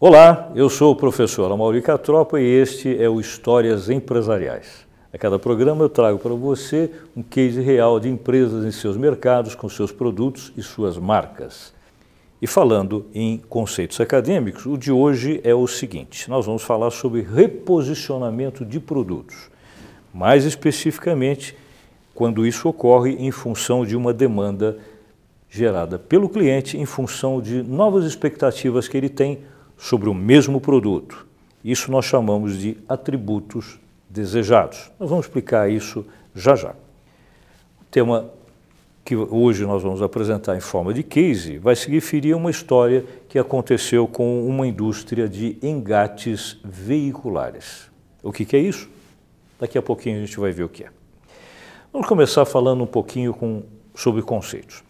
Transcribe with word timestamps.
Olá, 0.00 0.52
eu 0.54 0.70
sou 0.70 0.92
o 0.92 0.96
professor 0.96 1.50
Amaury 1.50 1.82
Catropa 1.82 2.40
e 2.40 2.44
este 2.44 2.96
é 3.02 3.08
o 3.08 3.18
Histórias 3.18 3.90
Empresariais. 3.90 4.86
A 5.12 5.18
cada 5.18 5.40
programa 5.40 5.82
eu 5.82 5.88
trago 5.88 6.20
para 6.20 6.32
você 6.34 6.88
um 7.16 7.22
case 7.24 7.60
real 7.60 7.98
de 7.98 8.08
empresas 8.08 8.64
em 8.64 8.70
seus 8.70 8.96
mercados, 8.96 9.56
com 9.56 9.68
seus 9.68 9.90
produtos 9.90 10.52
e 10.56 10.62
suas 10.62 10.96
marcas. 10.96 11.74
E 12.40 12.46
falando 12.46 13.06
em 13.12 13.38
conceitos 13.48 14.00
acadêmicos, 14.00 14.66
o 14.66 14.78
de 14.78 14.92
hoje 14.92 15.40
é 15.42 15.52
o 15.52 15.66
seguinte: 15.66 16.30
nós 16.30 16.46
vamos 16.46 16.62
falar 16.62 16.92
sobre 16.92 17.22
reposicionamento 17.22 18.64
de 18.64 18.78
produtos. 18.78 19.50
Mais 20.14 20.44
especificamente, 20.44 21.56
quando 22.14 22.46
isso 22.46 22.68
ocorre 22.68 23.16
em 23.18 23.32
função 23.32 23.84
de 23.84 23.96
uma 23.96 24.14
demanda 24.14 24.78
gerada 25.50 25.98
pelo 25.98 26.28
cliente, 26.28 26.78
em 26.78 26.86
função 26.86 27.40
de 27.40 27.64
novas 27.64 28.04
expectativas 28.04 28.86
que 28.86 28.96
ele 28.96 29.08
tem 29.08 29.40
sobre 29.78 30.10
o 30.10 30.14
mesmo 30.14 30.60
produto. 30.60 31.26
Isso 31.64 31.90
nós 31.90 32.04
chamamos 32.04 32.58
de 32.58 32.76
atributos 32.88 33.78
desejados. 34.10 34.90
Nós 34.98 35.08
vamos 35.08 35.26
explicar 35.26 35.70
isso 35.70 36.04
já 36.34 36.54
já. 36.54 36.72
O 37.80 37.84
tema 37.90 38.30
que 39.04 39.16
hoje 39.16 39.64
nós 39.64 39.82
vamos 39.82 40.02
apresentar 40.02 40.54
em 40.54 40.60
forma 40.60 40.92
de 40.92 41.02
case 41.02 41.56
vai 41.56 41.74
se 41.74 41.90
referir 41.90 42.32
a 42.32 42.36
uma 42.36 42.50
história 42.50 43.06
que 43.26 43.38
aconteceu 43.38 44.06
com 44.06 44.46
uma 44.46 44.66
indústria 44.66 45.26
de 45.26 45.56
engates 45.62 46.58
veiculares. 46.62 47.90
O 48.22 48.30
que, 48.30 48.44
que 48.44 48.54
é 48.54 48.60
isso? 48.60 48.90
Daqui 49.58 49.78
a 49.78 49.82
pouquinho 49.82 50.18
a 50.18 50.20
gente 50.20 50.38
vai 50.38 50.52
ver 50.52 50.64
o 50.64 50.68
que 50.68 50.84
é. 50.84 50.90
Vamos 51.90 52.06
começar 52.06 52.44
falando 52.44 52.84
um 52.84 52.86
pouquinho 52.86 53.32
com, 53.32 53.62
sobre 53.94 54.20
conceitos. 54.20 54.84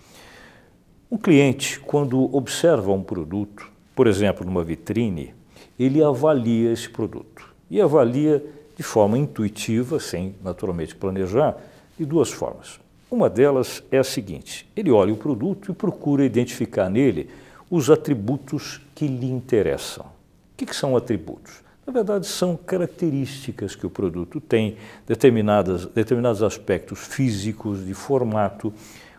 Um 1.09 1.17
cliente, 1.17 1.79
quando 1.79 2.35
observa 2.35 2.93
um 2.93 3.03
produto, 3.03 3.71
por 3.99 4.07
exemplo, 4.07 4.47
numa 4.47 4.63
vitrine, 4.63 5.35
ele 5.77 6.01
avalia 6.01 6.73
esse 6.73 6.89
produto. 6.89 7.53
E 7.69 7.81
avalia 7.81 8.41
de 8.77 8.83
forma 8.85 9.19
intuitiva, 9.19 9.99
sem 9.99 10.37
naturalmente 10.41 10.95
planejar, 10.95 11.57
de 11.99 12.05
duas 12.07 12.31
formas. 12.31 12.79
Uma 13.11 13.29
delas 13.29 13.83
é 13.91 13.99
a 13.99 14.05
seguinte: 14.05 14.69
ele 14.77 14.93
olha 14.93 15.13
o 15.13 15.17
produto 15.17 15.73
e 15.73 15.75
procura 15.75 16.25
identificar 16.25 16.89
nele 16.89 17.29
os 17.69 17.91
atributos 17.91 18.81
que 18.95 19.09
lhe 19.09 19.29
interessam. 19.29 20.05
O 20.05 20.11
que, 20.57 20.67
que 20.67 20.77
são 20.77 20.97
atributos? 20.97 21.55
Na 21.85 21.93
verdade, 21.93 22.29
são 22.29 22.57
características 22.57 23.75
que 23.75 23.85
o 23.85 23.91
produto 23.91 24.41
tem, 24.41 24.77
determinadas, 25.09 25.87
determinados 25.87 26.41
aspectos 26.41 27.01
físicos, 27.01 27.85
de 27.85 27.95
formato, 27.95 28.73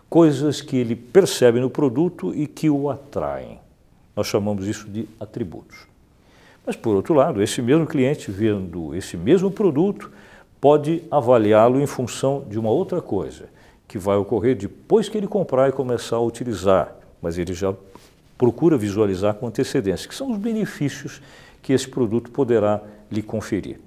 coisas 0.09 0.61
que 0.61 0.77
ele 0.77 0.95
percebe 0.95 1.59
no 1.59 1.69
produto 1.69 2.33
e 2.33 2.47
que 2.47 2.69
o 2.69 2.89
atraem. 2.89 3.59
Nós 4.19 4.27
chamamos 4.27 4.67
isso 4.67 4.85
de 4.89 5.07
atributos. 5.17 5.87
Mas, 6.65 6.75
por 6.75 6.93
outro 6.93 7.13
lado, 7.13 7.41
esse 7.41 7.61
mesmo 7.61 7.87
cliente, 7.87 8.29
vendo 8.29 8.93
esse 8.93 9.15
mesmo 9.15 9.49
produto, 9.49 10.11
pode 10.59 11.03
avaliá-lo 11.09 11.79
em 11.79 11.85
função 11.85 12.43
de 12.49 12.59
uma 12.59 12.69
outra 12.69 13.01
coisa, 13.01 13.45
que 13.87 13.97
vai 13.97 14.17
ocorrer 14.17 14.57
depois 14.57 15.07
que 15.07 15.17
ele 15.17 15.25
comprar 15.25 15.69
e 15.69 15.71
começar 15.71 16.17
a 16.17 16.19
utilizar, 16.19 16.93
mas 17.21 17.37
ele 17.37 17.53
já 17.53 17.73
procura 18.37 18.77
visualizar 18.77 19.35
com 19.35 19.47
antecedência, 19.47 20.09
que 20.09 20.13
são 20.13 20.29
os 20.31 20.37
benefícios 20.37 21.21
que 21.61 21.71
esse 21.71 21.87
produto 21.87 22.29
poderá 22.29 22.81
lhe 23.09 23.21
conferir. 23.21 23.79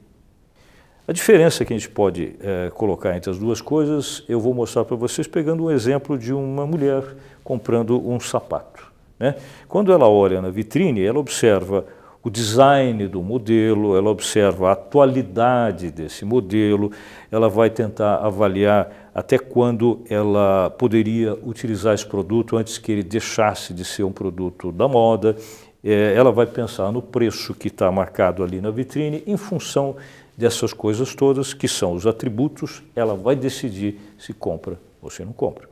A 1.06 1.12
diferença 1.12 1.62
que 1.62 1.74
a 1.74 1.76
gente 1.76 1.90
pode 1.90 2.36
é, 2.40 2.70
colocar 2.70 3.14
entre 3.14 3.30
as 3.30 3.36
duas 3.36 3.60
coisas, 3.60 4.24
eu 4.26 4.40
vou 4.40 4.54
mostrar 4.54 4.86
para 4.86 4.96
vocês 4.96 5.26
pegando 5.26 5.64
um 5.64 5.70
exemplo 5.70 6.16
de 6.16 6.32
uma 6.32 6.66
mulher 6.66 7.04
comprando 7.44 8.00
um 8.08 8.18
sapato. 8.18 8.91
Né? 9.22 9.36
Quando 9.68 9.92
ela 9.92 10.08
olha 10.08 10.42
na 10.42 10.50
vitrine, 10.50 11.00
ela 11.00 11.20
observa 11.20 11.86
o 12.24 12.28
design 12.28 13.06
do 13.06 13.22
modelo, 13.22 13.96
ela 13.96 14.10
observa 14.10 14.70
a 14.70 14.72
atualidade 14.72 15.92
desse 15.92 16.24
modelo, 16.24 16.90
ela 17.30 17.48
vai 17.48 17.70
tentar 17.70 18.16
avaliar 18.16 19.10
até 19.14 19.38
quando 19.38 20.00
ela 20.10 20.70
poderia 20.70 21.34
utilizar 21.34 21.94
esse 21.94 22.04
produto 22.04 22.56
antes 22.56 22.78
que 22.78 22.90
ele 22.90 23.04
deixasse 23.04 23.72
de 23.72 23.84
ser 23.84 24.02
um 24.02 24.10
produto 24.10 24.72
da 24.72 24.88
moda. 24.88 25.36
É, 25.84 26.14
ela 26.16 26.32
vai 26.32 26.46
pensar 26.46 26.90
no 26.90 27.00
preço 27.00 27.54
que 27.54 27.68
está 27.68 27.92
marcado 27.92 28.42
ali 28.42 28.60
na 28.60 28.72
vitrine, 28.72 29.22
em 29.24 29.36
função 29.36 29.94
dessas 30.36 30.72
coisas 30.72 31.14
todas, 31.14 31.54
que 31.54 31.68
são 31.68 31.92
os 31.92 32.08
atributos, 32.08 32.82
ela 32.96 33.14
vai 33.14 33.36
decidir 33.36 34.00
se 34.18 34.32
compra 34.32 34.76
ou 35.00 35.08
se 35.08 35.24
não 35.24 35.32
compra. 35.32 35.68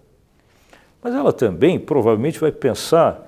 Mas 1.02 1.14
ela 1.14 1.32
também 1.32 1.80
provavelmente 1.80 2.38
vai 2.38 2.52
pensar 2.52 3.26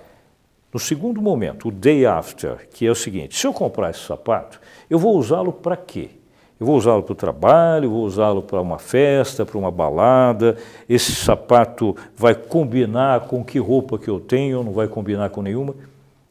no 0.73 0.81
segundo 0.81 1.21
momento, 1.21 1.69
o 1.69 1.71
day 1.71 2.07
after, 2.07 2.69
que 2.71 2.87
é 2.87 2.91
o 2.91 2.95
seguinte: 2.95 3.39
se 3.39 3.47
eu 3.47 3.53
comprar 3.53 3.91
esse 3.91 4.01
sapato, 4.01 4.61
eu 4.89 4.99
vou 4.99 5.17
usá-lo 5.17 5.53
para 5.53 5.77
quê? 5.77 6.11
Eu 6.59 6.67
vou 6.67 6.77
usá-lo 6.77 7.03
para 7.03 7.13
o 7.13 7.17
trabalho, 7.17 7.91
vou 7.91 8.05
usá-lo 8.05 8.41
para 8.41 8.61
uma 8.61 8.79
festa, 8.79 9.45
para 9.45 9.59
uma 9.59 9.71
balada. 9.71 10.57
Esse 10.89 11.13
sapato 11.13 11.97
vai 12.17 12.35
combinar 12.37 13.23
com 13.23 13.45
que 13.45 13.59
roupa 13.59 13.99
que 13.99 14.09
eu 14.09 14.21
tenho, 14.21 14.63
não 14.63 14.73
vai 14.73 14.87
combinar 14.87 15.29
com 15.31 15.43
nenhuma. 15.43 15.75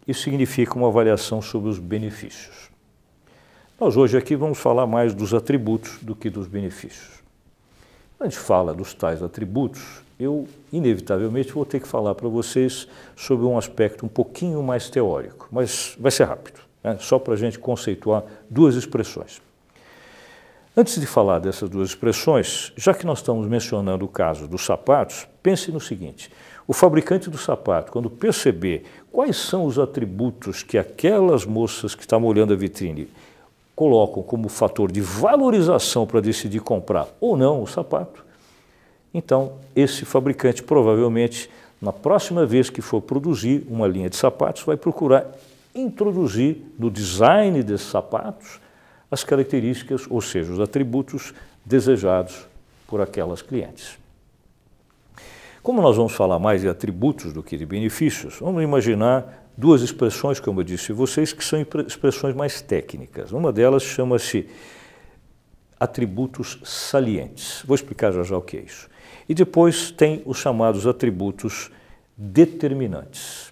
Isso 0.08 0.24
significa 0.24 0.76
uma 0.76 0.88
avaliação 0.88 1.42
sobre 1.42 1.70
os 1.70 1.80
benefícios. 1.80 2.72
Nós 3.80 3.98
hoje 3.98 4.18
aqui 4.18 4.36
vamos 4.36 4.58
falar 4.58 4.88
mais 4.88 5.14
dos 5.14 5.34
atributos 5.34 6.00
do 6.02 6.16
que 6.16 6.30
dos 6.30 6.48
benefícios. 6.48 7.22
Quando 8.18 8.28
a 8.28 8.30
gente 8.30 8.40
fala 8.40 8.74
dos 8.74 8.94
tais 8.94 9.22
atributos, 9.22 10.02
eu 10.22 10.48
inevitavelmente 10.72 11.52
vou 11.52 11.66
ter 11.66 11.80
que 11.80 11.88
falar 11.88 12.16
para 12.16 12.28
vocês 12.28 12.88
sobre 13.16 13.46
um 13.46 13.58
aspecto 13.58 14.06
um 14.06 14.10
pouquinho 14.10 14.62
mais 14.62 14.90
teórico, 14.90 15.48
mas 15.52 15.96
vai 16.00 16.12
ser 16.12 16.26
rápido, 16.26 16.60
né? 16.84 16.98
só 17.00 17.18
para 17.18 17.34
a 17.34 17.38
gente 17.38 17.58
conceituar 17.58 18.24
duas 18.50 18.76
expressões. 18.76 19.42
Antes 20.76 21.00
de 21.00 21.06
falar 21.06 21.40
dessas 21.40 21.70
duas 21.70 21.90
expressões, 21.90 22.72
já 22.78 22.94
que 22.94 23.06
nós 23.06 23.20
estamos 23.20 23.46
mencionando 23.46 24.06
o 24.06 24.08
caso 24.08 24.48
dos 24.48 24.66
sapatos, 24.66 25.28
pense 25.44 25.70
no 25.70 25.82
seguinte: 25.82 26.32
o 26.66 26.72
fabricante 26.72 27.30
do 27.30 27.38
sapato, 27.38 27.92
quando 27.92 28.10
perceber 28.10 28.86
quais 29.12 29.36
são 29.36 29.66
os 29.66 29.78
atributos 29.78 30.64
que 30.64 30.78
aquelas 30.78 31.46
moças 31.46 31.94
que 31.94 32.04
estavam 32.04 32.28
olhando 32.28 32.54
a 32.54 32.56
vitrine 32.56 33.10
colocam 33.76 34.24
como 34.24 34.48
fator 34.48 34.90
de 34.92 35.02
valorização 35.02 36.06
para 36.08 36.22
decidir 36.22 36.62
comprar 36.62 37.08
ou 37.20 37.36
não 37.36 37.62
o 37.62 37.68
sapato, 37.68 38.24
então, 39.14 39.54
esse 39.76 40.06
fabricante 40.06 40.64
provavelmente, 40.64 41.50
na 41.82 41.92
próxima 41.92 42.46
vez 42.46 42.70
que 42.70 42.82
for 42.82 43.02
produzir 43.02 43.66
uma 43.70 43.88
linha 43.88 44.10
de 44.10 44.16
sapatos, 44.16 44.64
vai 44.64 44.78
procurar 44.78 45.26
introduzir 45.74 46.58
no 46.78 46.90
design 46.90 47.64
desses 47.64 47.88
sapatos 47.88 48.60
as 49.10 49.24
características, 49.24 50.06
ou 50.10 50.22
seja, 50.22 50.52
os 50.52 50.60
atributos 50.60 51.34
desejados 51.66 52.48
por 52.88 53.02
aquelas 53.02 53.42
clientes. 53.42 53.98
Como 55.62 55.82
nós 55.82 55.96
vamos 55.96 56.14
falar 56.14 56.40
mais 56.40 56.62
de 56.62 56.70
atributos 56.70 57.34
do 57.34 57.44
que 57.44 57.58
de 57.58 57.66
benefícios, 57.66 58.38
vamos 58.40 58.64
imaginar 58.64 59.48
duas 59.56 59.82
expressões, 59.82 60.40
como 60.40 60.62
eu 60.62 60.64
disse 60.64 60.92
a 60.92 60.96
vocês, 60.96 61.34
que 61.34 61.44
são 61.44 61.64
expressões 61.86 62.36
mais 62.36 62.62
técnicas. 62.62 63.32
Uma 63.32 63.52
delas 63.52 63.84
chama-se 63.84 64.50
atributos 65.80 66.60
salientes. 66.64 67.64
Vou 67.66 67.76
explicar 67.76 68.12
já 68.12 68.24
já 68.24 68.38
o 68.38 68.42
que 68.42 68.58
é 68.58 68.62
isso. 68.62 68.90
E 69.28 69.34
depois 69.34 69.92
tem 69.92 70.22
os 70.26 70.38
chamados 70.38 70.86
atributos 70.88 71.72
determinantes. 72.18 73.52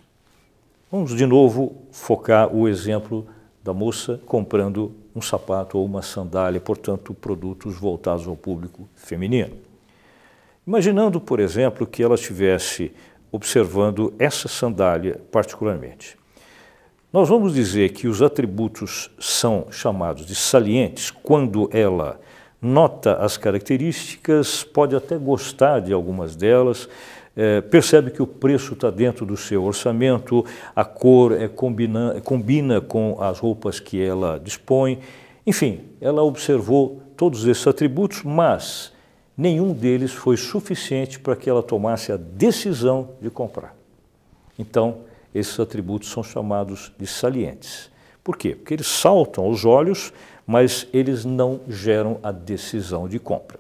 Vamos 0.92 1.16
de 1.16 1.26
novo 1.26 1.76
focar 1.92 2.54
o 2.54 2.68
exemplo 2.68 3.28
da 3.64 3.74
moça 3.74 4.20
comprando 4.26 4.92
um 5.16 5.22
sapato 5.22 5.78
ou 5.78 5.86
uma 5.86 6.02
sandália, 6.02 6.60
portanto, 6.60 7.14
produtos 7.14 7.76
voltados 7.78 8.28
ao 8.28 8.36
público 8.36 8.88
feminino. 8.96 9.56
Imaginando, 10.66 11.20
por 11.20 11.40
exemplo, 11.40 11.86
que 11.86 12.02
ela 12.02 12.16
estivesse 12.16 12.92
observando 13.32 14.14
essa 14.18 14.48
sandália 14.48 15.22
particularmente. 15.32 16.18
Nós 17.12 17.28
vamos 17.28 17.54
dizer 17.54 17.90
que 17.90 18.08
os 18.08 18.22
atributos 18.22 19.10
são 19.20 19.68
chamados 19.72 20.26
de 20.26 20.36
salientes 20.36 21.10
quando 21.10 21.70
ela 21.74 22.20
nota 22.62 23.16
as 23.16 23.38
características, 23.38 24.64
pode 24.64 24.96
até 24.96 25.18
gostar 25.18 25.80
de 25.80 25.94
algumas 25.94 26.36
delas, 26.36 26.90
é, 27.36 27.62
percebe 27.62 28.12
que 28.12 28.22
o 28.22 28.28
preço 28.28 28.74
está 28.74 28.90
dentro 28.90 29.26
do 29.26 29.38
seu 29.38 29.64
orçamento, 29.64 30.46
a 30.76 30.84
cor 30.84 31.32
é 31.32 31.48
combina, 31.48 32.20
combina 32.22 32.82
com 32.82 33.18
as 33.22 33.40
roupas 33.40 33.80
que 33.80 34.02
ela 34.02 34.40
dispõe. 34.40 35.00
Enfim, 35.48 35.82
ela 36.02 36.22
observou 36.22 37.02
todos 37.16 37.46
esses 37.46 37.66
atributos, 37.66 38.24
mas 38.24 38.92
nenhum 39.38 39.74
deles 39.74 40.12
foi 40.12 40.36
suficiente 40.36 41.20
para 41.20 41.36
que 41.36 41.50
ela 41.50 41.64
tomasse 41.64 42.12
a 42.12 42.18
decisão 42.18 43.12
de 43.22 43.30
comprar. 43.30 43.74
Então, 44.58 44.98
esses 45.34 45.58
atributos 45.60 46.10
são 46.10 46.24
chamados 46.24 46.92
de 47.00 47.08
salientes. 47.08 47.90
Por 48.24 48.36
quê? 48.36 48.54
Porque 48.54 48.74
eles 48.74 48.88
saltam 48.88 49.46
aos 49.46 49.64
olhos 49.64 50.12
mas 50.50 50.88
eles 50.92 51.26
não 51.26 51.62
geram 51.68 52.18
a 52.24 52.32
decisão 52.32 53.08
de 53.08 53.20
compra. 53.20 53.60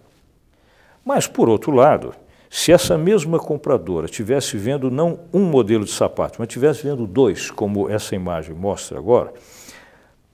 Mas, 1.05 1.27
por 1.27 1.47
outro 1.47 1.71
lado, 1.71 2.15
Se 2.49 2.71
essa 2.71 2.97
mesma 2.97 3.37
compradora 3.37 4.07
tivesse 4.07 4.57
vendo 4.57 4.89
não 4.89 5.19
um 5.31 5.41
modelo 5.41 5.85
de 5.85 5.91
sapato, 5.91 6.37
mas 6.39 6.47
tivesse 6.47 6.81
vendo 6.81 7.05
dois, 7.05 7.51
como 7.51 7.87
essa 7.87 8.15
imagem 8.15 8.55
mostra 8.55 8.97
agora, 8.97 9.31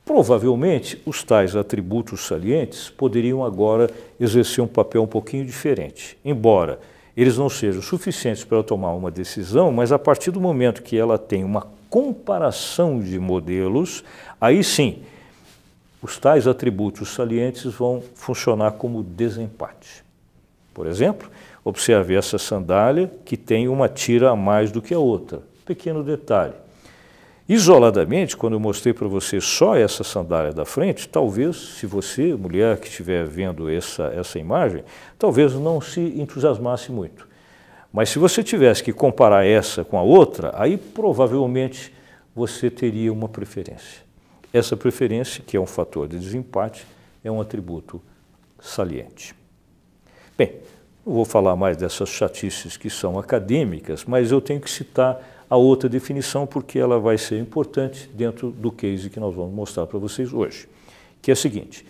provavelmente 0.06 1.02
os 1.06 1.24
tais 1.24 1.58
atributos 1.58 2.26
salientes 2.26 2.90
poderiam 2.90 3.44
agora 3.44 3.90
exercer 4.18 4.64
um 4.64 4.68
papel 4.68 5.04
um 5.04 5.08
pouquinho 5.08 5.46
diferente. 5.46 6.18
Embora 6.24 6.80
eles 7.18 7.38
não 7.38 7.50
sejam 7.50 7.82
suficientes 7.82 8.46
para 8.46 8.64
tomar 8.64 8.94
uma 8.94 9.12
decisão, 9.12 9.72
mas 9.72 9.92
a 9.92 10.00
partir 10.00 10.32
do 10.32 10.40
momento 10.40 10.84
que 10.84 10.98
ela 10.98 11.18
tem 11.18 11.44
uma 11.44 11.68
comparação 11.90 13.00
de 13.00 13.20
modelos, 13.20 14.06
aí 14.40 14.64
sim, 14.64 15.00
os 16.06 16.18
tais 16.18 16.48
atributos 16.48 17.10
salientes 17.10 17.74
vão 17.74 18.02
funcionar 18.16 18.72
como 18.74 19.04
desempate. 19.04 20.06
Por 20.74 20.88
exemplo, 20.88 21.30
Observe 21.66 22.14
essa 22.14 22.38
sandália 22.38 23.12
que 23.26 23.36
tem 23.36 23.68
uma 23.68 23.90
tira 23.90 24.30
a 24.30 24.36
mais 24.36 24.72
do 24.72 24.84
que 24.84 24.94
a 24.94 25.00
outra. 25.00 25.42
Pequeno 25.66 26.04
detalhe. 26.04 26.54
Isoladamente, 27.50 28.38
quando 28.38 28.54
eu 28.54 28.60
mostrei 28.60 28.94
para 28.94 29.08
você 29.08 29.42
só 29.42 29.76
essa 29.76 30.04
sandália 30.04 30.54
da 30.54 30.64
frente, 30.64 31.10
talvez, 31.10 31.56
se 31.80 31.88
você, 31.88 32.36
mulher 32.36 32.78
que 32.80 32.88
estiver 32.88 33.26
vendo 33.26 33.68
essa, 33.68 34.14
essa 34.16 34.38
imagem, 34.38 34.84
talvez 35.18 35.56
não 35.56 35.82
se 35.82 36.02
entusiasmasse 36.02 36.92
muito. 36.92 37.28
Mas 37.92 38.10
se 38.10 38.20
você 38.20 38.44
tivesse 38.44 38.84
que 38.84 38.94
comparar 38.94 39.44
essa 39.44 39.84
com 39.84 39.98
a 39.98 40.04
outra, 40.04 40.52
aí 40.56 40.78
provavelmente 40.78 41.92
você 42.36 42.70
teria 42.70 43.12
uma 43.12 43.28
preferência. 43.28 44.05
Essa 44.54 44.78
preferência, 44.78 45.44
que 45.46 45.58
é 45.58 45.60
um 45.60 45.66
fator 45.66 46.08
de 46.08 46.18
desempate, 46.18 46.86
é 47.24 47.32
um 47.32 47.42
atributo 47.42 48.02
saliente. 48.60 49.36
Bem, 50.38 50.54
não 51.06 51.14
vou 51.14 51.26
falar 51.26 51.56
mais 51.56 51.78
dessas 51.78 52.10
chatices 52.10 52.78
que 52.78 52.90
são 52.90 53.20
acadêmicas, 53.20 54.06
mas 54.06 54.32
eu 54.32 54.42
tenho 54.42 54.60
que 54.60 54.70
citar 54.70 55.22
a 55.50 55.56
outra 55.56 55.88
definição 55.88 56.48
porque 56.48 56.80
ela 56.80 57.00
vai 57.00 57.18
ser 57.18 57.40
importante 57.40 58.10
dentro 58.14 58.50
do 58.50 58.72
case 58.72 59.10
que 59.10 59.20
nós 59.20 59.36
vamos 59.36 59.54
mostrar 59.54 59.86
para 59.86 60.00
vocês 60.00 60.34
hoje, 60.34 60.68
que 61.22 61.32
é 61.32 61.34
a 61.34 61.36
seguinte, 61.36 61.86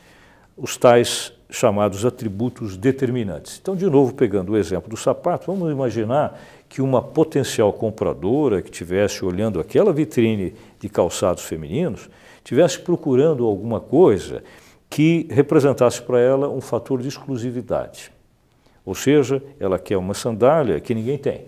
os 0.57 0.77
tais 0.77 1.33
chamados 1.49 2.05
atributos 2.05 2.75
determinantes. 2.75 3.59
Então, 3.61 3.75
de 3.75 3.85
novo, 3.89 4.13
pegando 4.13 4.53
o 4.53 4.57
exemplo 4.57 4.89
do 4.89 4.97
sapato, 4.97 5.45
vamos 5.47 5.71
imaginar 5.71 6.39
que 6.67 6.81
uma 6.81 7.01
potencial 7.01 7.71
compradora 7.71 8.61
que 8.61 8.69
estivesse 8.69 9.23
olhando 9.23 9.59
aquela 9.59 9.93
vitrine 9.93 10.53
de 10.79 10.89
calçados 10.89 11.43
femininos, 11.43 12.09
estivesse 12.45 12.79
procurando 12.79 13.43
alguma 13.43 13.79
coisa 13.79 14.43
que 14.87 15.27
representasse 15.31 15.99
para 15.99 16.19
ela 16.19 16.47
um 16.47 16.61
fator 16.61 17.01
de 17.01 17.07
exclusividade. 17.07 18.11
Ou 18.85 18.93
seja, 18.93 19.41
ela 19.59 19.79
quer 19.79 19.97
uma 19.97 20.13
sandália 20.13 20.79
que 20.79 20.93
ninguém 20.93 21.17
tem. 21.17 21.45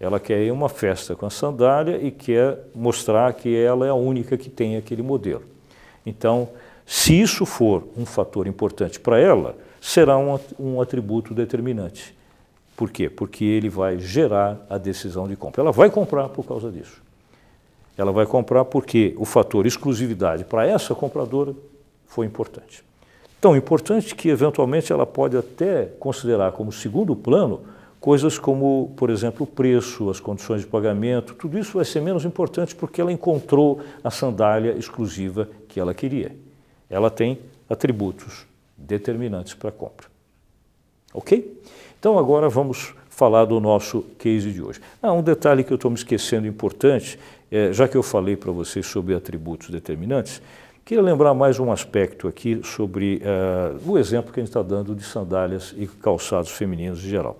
Ela 0.00 0.18
quer 0.18 0.42
ir 0.42 0.48
a 0.48 0.54
uma 0.54 0.70
festa 0.70 1.14
com 1.14 1.26
a 1.26 1.30
sandália 1.30 1.98
e 2.02 2.10
quer 2.10 2.58
mostrar 2.74 3.34
que 3.34 3.54
ela 3.54 3.86
é 3.86 3.90
a 3.90 3.94
única 3.94 4.38
que 4.38 4.48
tem 4.48 4.76
aquele 4.76 5.02
modelo. 5.02 5.44
Então, 6.04 6.48
se 6.86 7.20
isso 7.20 7.44
for 7.44 7.86
um 7.96 8.06
fator 8.06 8.46
importante 8.46 8.98
para 8.98 9.20
ela, 9.20 9.54
será 9.80 10.16
um, 10.16 10.80
atributo 10.80 11.34
determinante. 11.34 12.16
Por 12.74 12.90
quê? 12.90 13.10
Porque 13.10 13.44
ele 13.44 13.68
vai 13.68 13.98
gerar 13.98 14.64
a 14.68 14.78
decisão 14.78 15.28
de 15.28 15.36
compra. 15.36 15.60
Ela 15.60 15.72
vai 15.72 15.90
comprar 15.90 16.30
por 16.30 16.44
causa 16.46 16.70
disso. 16.70 17.02
Ela 18.02 18.10
vai 18.10 18.26
comprar 18.26 18.64
porque 18.64 19.14
o 19.16 19.24
fator 19.24 19.64
exclusividade 19.64 20.44
para 20.44 20.66
essa 20.66 20.92
compradora 20.92 21.54
foi 22.04 22.26
importante. 22.26 22.84
Tão 23.40 23.56
importante 23.56 24.14
que, 24.14 24.28
eventualmente, 24.28 24.92
ela 24.92 25.06
pode 25.06 25.36
até 25.36 25.84
considerar 26.00 26.50
como 26.50 26.72
segundo 26.72 27.14
plano 27.14 27.60
coisas 28.00 28.40
como, 28.40 28.92
por 28.96 29.08
exemplo, 29.08 29.44
o 29.44 29.46
preço, 29.46 30.10
as 30.10 30.18
condições 30.18 30.62
de 30.62 30.66
pagamento, 30.66 31.34
tudo 31.34 31.56
isso 31.56 31.74
vai 31.74 31.84
ser 31.84 32.00
menos 32.00 32.24
importante 32.24 32.74
porque 32.74 33.00
ela 33.00 33.12
encontrou 33.12 33.80
a 34.02 34.10
sandália 34.10 34.72
exclusiva 34.72 35.48
que 35.68 35.78
ela 35.78 35.94
queria. 35.94 36.34
Ela 36.90 37.08
tem 37.08 37.38
atributos 37.70 38.44
determinantes 38.76 39.54
para 39.54 39.68
a 39.68 39.72
compra. 39.72 40.08
Ok? 41.14 41.62
Então 42.00 42.18
agora 42.18 42.48
vamos 42.48 42.96
falar 43.14 43.44
do 43.44 43.60
nosso 43.60 44.02
case 44.18 44.50
de 44.50 44.62
hoje. 44.62 44.80
Ah, 45.02 45.12
um 45.12 45.22
detalhe 45.22 45.62
que 45.62 45.72
eu 45.72 45.76
estou 45.76 45.90
me 45.90 45.96
esquecendo 45.96 46.46
importante, 46.46 47.18
é, 47.50 47.72
já 47.72 47.86
que 47.86 47.96
eu 47.96 48.02
falei 48.02 48.36
para 48.36 48.50
vocês 48.50 48.86
sobre 48.86 49.14
atributos 49.14 49.70
determinantes, 49.70 50.42
Queria 50.84 51.00
lembrar 51.00 51.32
mais 51.32 51.60
um 51.60 51.70
aspecto 51.70 52.26
aqui 52.26 52.60
sobre 52.64 53.22
uh, 53.22 53.88
o 53.88 53.96
exemplo 53.96 54.32
que 54.32 54.40
a 54.40 54.42
gente 54.42 54.50
está 54.50 54.62
dando 54.62 54.96
de 54.96 55.04
sandálias 55.04 55.72
e 55.78 55.86
calçados 55.86 56.50
femininos 56.50 56.98
em 57.04 57.08
geral. 57.08 57.38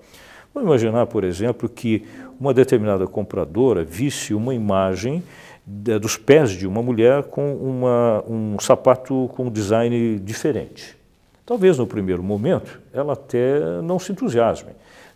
Vamos 0.54 0.69
imaginar, 0.69 1.06
por 1.06 1.24
exemplo, 1.24 1.69
que 1.69 2.06
uma 2.38 2.54
determinada 2.54 3.04
compradora 3.04 3.82
visse 3.82 4.32
uma 4.32 4.54
imagem 4.54 5.24
de, 5.66 5.98
dos 5.98 6.16
pés 6.16 6.50
de 6.50 6.69
uma 6.69 6.80
mulher 6.80 7.24
com 7.24 7.56
uma, 7.56 8.24
um 8.28 8.60
sapato 8.60 9.28
com 9.34 9.46
um 9.46 9.50
design 9.50 10.20
diferente. 10.20 10.96
Talvez 11.44 11.78
no 11.78 11.86
primeiro 11.86 12.22
momento 12.22 12.80
ela 12.94 13.14
até 13.14 13.82
não 13.82 13.98
se 13.98 14.12
entusiasme. 14.12 14.70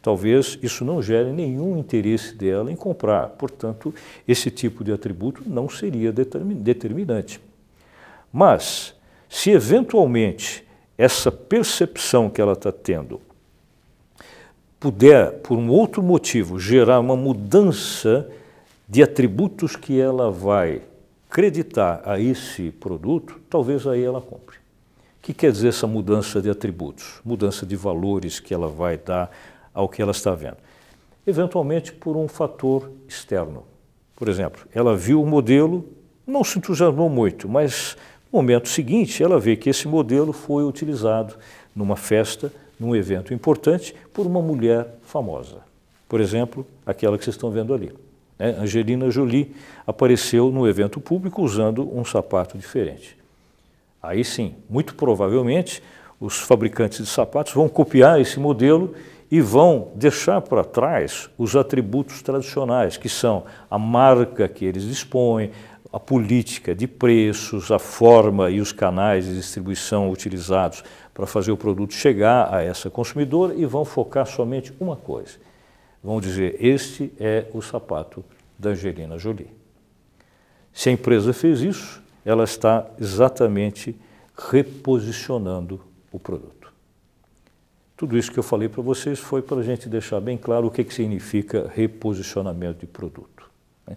Talvez 0.06 0.56
isso 0.62 0.84
não 0.84 1.02
gere 1.02 1.32
nenhum 1.32 1.76
interesse 1.76 2.32
dela 2.32 2.70
em 2.70 2.76
comprar. 2.76 3.30
Portanto, 3.30 3.92
esse 4.28 4.52
tipo 4.52 4.84
de 4.84 4.92
atributo 4.92 5.42
não 5.44 5.68
seria 5.68 6.12
determinante. 6.12 7.40
Mas, 8.32 8.94
se 9.28 9.50
eventualmente 9.50 10.64
essa 10.96 11.32
percepção 11.32 12.30
que 12.30 12.40
ela 12.40 12.52
está 12.52 12.70
tendo 12.70 13.20
puder, 14.78 15.40
por 15.40 15.58
um 15.58 15.70
outro 15.70 16.00
motivo, 16.04 16.56
gerar 16.56 17.00
uma 17.00 17.16
mudança 17.16 18.30
de 18.88 19.02
atributos 19.02 19.74
que 19.74 20.00
ela 20.00 20.30
vai 20.30 20.82
acreditar 21.28 22.00
a 22.04 22.20
esse 22.20 22.70
produto, 22.70 23.40
talvez 23.50 23.84
aí 23.88 24.04
ela 24.04 24.20
compre. 24.20 24.58
O 25.18 25.22
que 25.26 25.34
quer 25.34 25.50
dizer 25.50 25.70
essa 25.70 25.88
mudança 25.88 26.40
de 26.40 26.48
atributos? 26.48 27.20
Mudança 27.24 27.66
de 27.66 27.74
valores 27.74 28.38
que 28.38 28.54
ela 28.54 28.68
vai 28.68 28.96
dar 28.96 29.32
ao 29.76 29.88
que 29.90 30.00
ela 30.00 30.10
está 30.10 30.34
vendo. 30.34 30.56
Eventualmente 31.26 31.92
por 31.92 32.16
um 32.16 32.26
fator 32.26 32.90
externo. 33.06 33.64
Por 34.16 34.26
exemplo, 34.26 34.66
ela 34.74 34.96
viu 34.96 35.22
o 35.22 35.26
modelo, 35.26 35.86
não 36.26 36.42
se 36.42 36.58
entusiasmou 36.58 37.10
muito, 37.10 37.46
mas 37.46 37.94
no 38.32 38.38
momento 38.38 38.70
seguinte, 38.70 39.22
ela 39.22 39.38
vê 39.38 39.54
que 39.54 39.68
esse 39.68 39.86
modelo 39.86 40.32
foi 40.32 40.64
utilizado 40.64 41.34
numa 41.74 41.94
festa, 41.94 42.50
num 42.80 42.96
evento 42.96 43.34
importante, 43.34 43.94
por 44.14 44.26
uma 44.26 44.40
mulher 44.40 44.94
famosa. 45.02 45.58
Por 46.08 46.20
exemplo, 46.20 46.66
aquela 46.86 47.18
que 47.18 47.24
vocês 47.24 47.36
estão 47.36 47.50
vendo 47.50 47.74
ali. 47.74 47.92
Né? 48.38 48.56
Angelina 48.58 49.10
Jolie 49.10 49.54
apareceu 49.86 50.50
no 50.50 50.66
evento 50.66 51.00
público 51.00 51.42
usando 51.42 51.86
um 51.94 52.04
sapato 52.04 52.56
diferente. 52.56 53.16
Aí 54.02 54.24
sim, 54.24 54.54
muito 54.70 54.94
provavelmente, 54.94 55.82
os 56.18 56.38
fabricantes 56.38 57.04
de 57.04 57.06
sapatos 57.06 57.52
vão 57.52 57.68
copiar 57.68 58.20
esse 58.20 58.40
modelo 58.40 58.94
e 59.30 59.40
vão 59.40 59.90
deixar 59.94 60.40
para 60.40 60.64
trás 60.64 61.28
os 61.36 61.56
atributos 61.56 62.22
tradicionais, 62.22 62.96
que 62.96 63.08
são 63.08 63.44
a 63.70 63.78
marca 63.78 64.48
que 64.48 64.64
eles 64.64 64.84
dispõem, 64.84 65.50
a 65.92 65.98
política 65.98 66.74
de 66.74 66.86
preços, 66.86 67.70
a 67.70 67.78
forma 67.78 68.50
e 68.50 68.60
os 68.60 68.72
canais 68.72 69.24
de 69.24 69.34
distribuição 69.34 70.10
utilizados 70.10 70.84
para 71.14 71.26
fazer 71.26 71.52
o 71.52 71.56
produto 71.56 71.94
chegar 71.94 72.52
a 72.52 72.62
essa 72.62 72.90
consumidora 72.90 73.54
e 73.54 73.64
vão 73.64 73.84
focar 73.84 74.26
somente 74.26 74.72
uma 74.78 74.96
coisa. 74.96 75.38
Vão 76.02 76.20
dizer: 76.20 76.56
este 76.60 77.12
é 77.18 77.46
o 77.52 77.62
sapato 77.62 78.24
da 78.58 78.70
Angelina 78.70 79.18
Jolie. 79.18 79.50
Se 80.72 80.90
a 80.90 80.92
empresa 80.92 81.32
fez 81.32 81.62
isso, 81.62 82.02
ela 82.24 82.44
está 82.44 82.86
exatamente 83.00 83.96
reposicionando 84.36 85.80
o 86.12 86.18
produto. 86.18 86.55
Tudo 87.96 88.18
isso 88.18 88.30
que 88.30 88.38
eu 88.38 88.42
falei 88.42 88.68
para 88.68 88.82
vocês 88.82 89.18
foi 89.18 89.40
para 89.40 89.58
a 89.58 89.62
gente 89.62 89.88
deixar 89.88 90.20
bem 90.20 90.36
claro 90.36 90.66
o 90.66 90.70
que, 90.70 90.84
que 90.84 90.92
significa 90.92 91.70
reposicionamento 91.74 92.80
de 92.80 92.86
produto. 92.86 93.50
Né? 93.86 93.96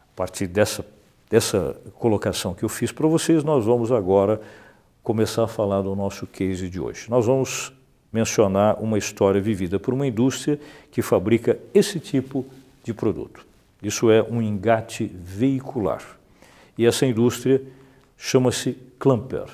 A 0.00 0.16
partir 0.16 0.46
dessa 0.46 0.84
dessa 1.30 1.76
colocação 1.94 2.52
que 2.52 2.64
eu 2.64 2.68
fiz 2.68 2.90
para 2.90 3.06
vocês, 3.06 3.44
nós 3.44 3.64
vamos 3.64 3.92
agora 3.92 4.40
começar 5.00 5.44
a 5.44 5.48
falar 5.48 5.80
do 5.80 5.94
nosso 5.94 6.26
case 6.26 6.68
de 6.68 6.80
hoje. 6.80 7.08
Nós 7.08 7.24
vamos 7.24 7.72
mencionar 8.12 8.82
uma 8.82 8.98
história 8.98 9.40
vivida 9.40 9.78
por 9.78 9.94
uma 9.94 10.06
indústria 10.06 10.58
que 10.90 11.00
fabrica 11.00 11.56
esse 11.72 12.00
tipo 12.00 12.44
de 12.82 12.92
produto. 12.92 13.46
Isso 13.80 14.10
é 14.10 14.20
um 14.20 14.42
engate 14.42 15.06
veicular. 15.06 16.02
E 16.76 16.84
essa 16.84 17.06
indústria 17.06 17.62
chama-se 18.18 18.76
Clamper. 18.98 19.46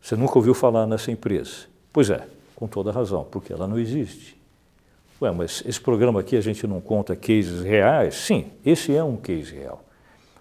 Você 0.00 0.14
nunca 0.14 0.38
ouviu 0.38 0.54
falar 0.54 0.86
nessa 0.86 1.10
empresa? 1.10 1.67
Pois 1.92 2.10
é, 2.10 2.26
com 2.54 2.66
toda 2.66 2.92
razão, 2.92 3.26
porque 3.30 3.52
ela 3.52 3.66
não 3.66 3.78
existe. 3.78 4.36
Ué, 5.20 5.30
mas 5.32 5.62
esse 5.66 5.80
programa 5.80 6.20
aqui 6.20 6.36
a 6.36 6.40
gente 6.40 6.66
não 6.66 6.80
conta 6.80 7.16
cases 7.16 7.62
reais? 7.62 8.14
Sim, 8.14 8.46
esse 8.64 8.94
é 8.94 9.02
um 9.02 9.16
case 9.16 9.52
real. 9.54 9.82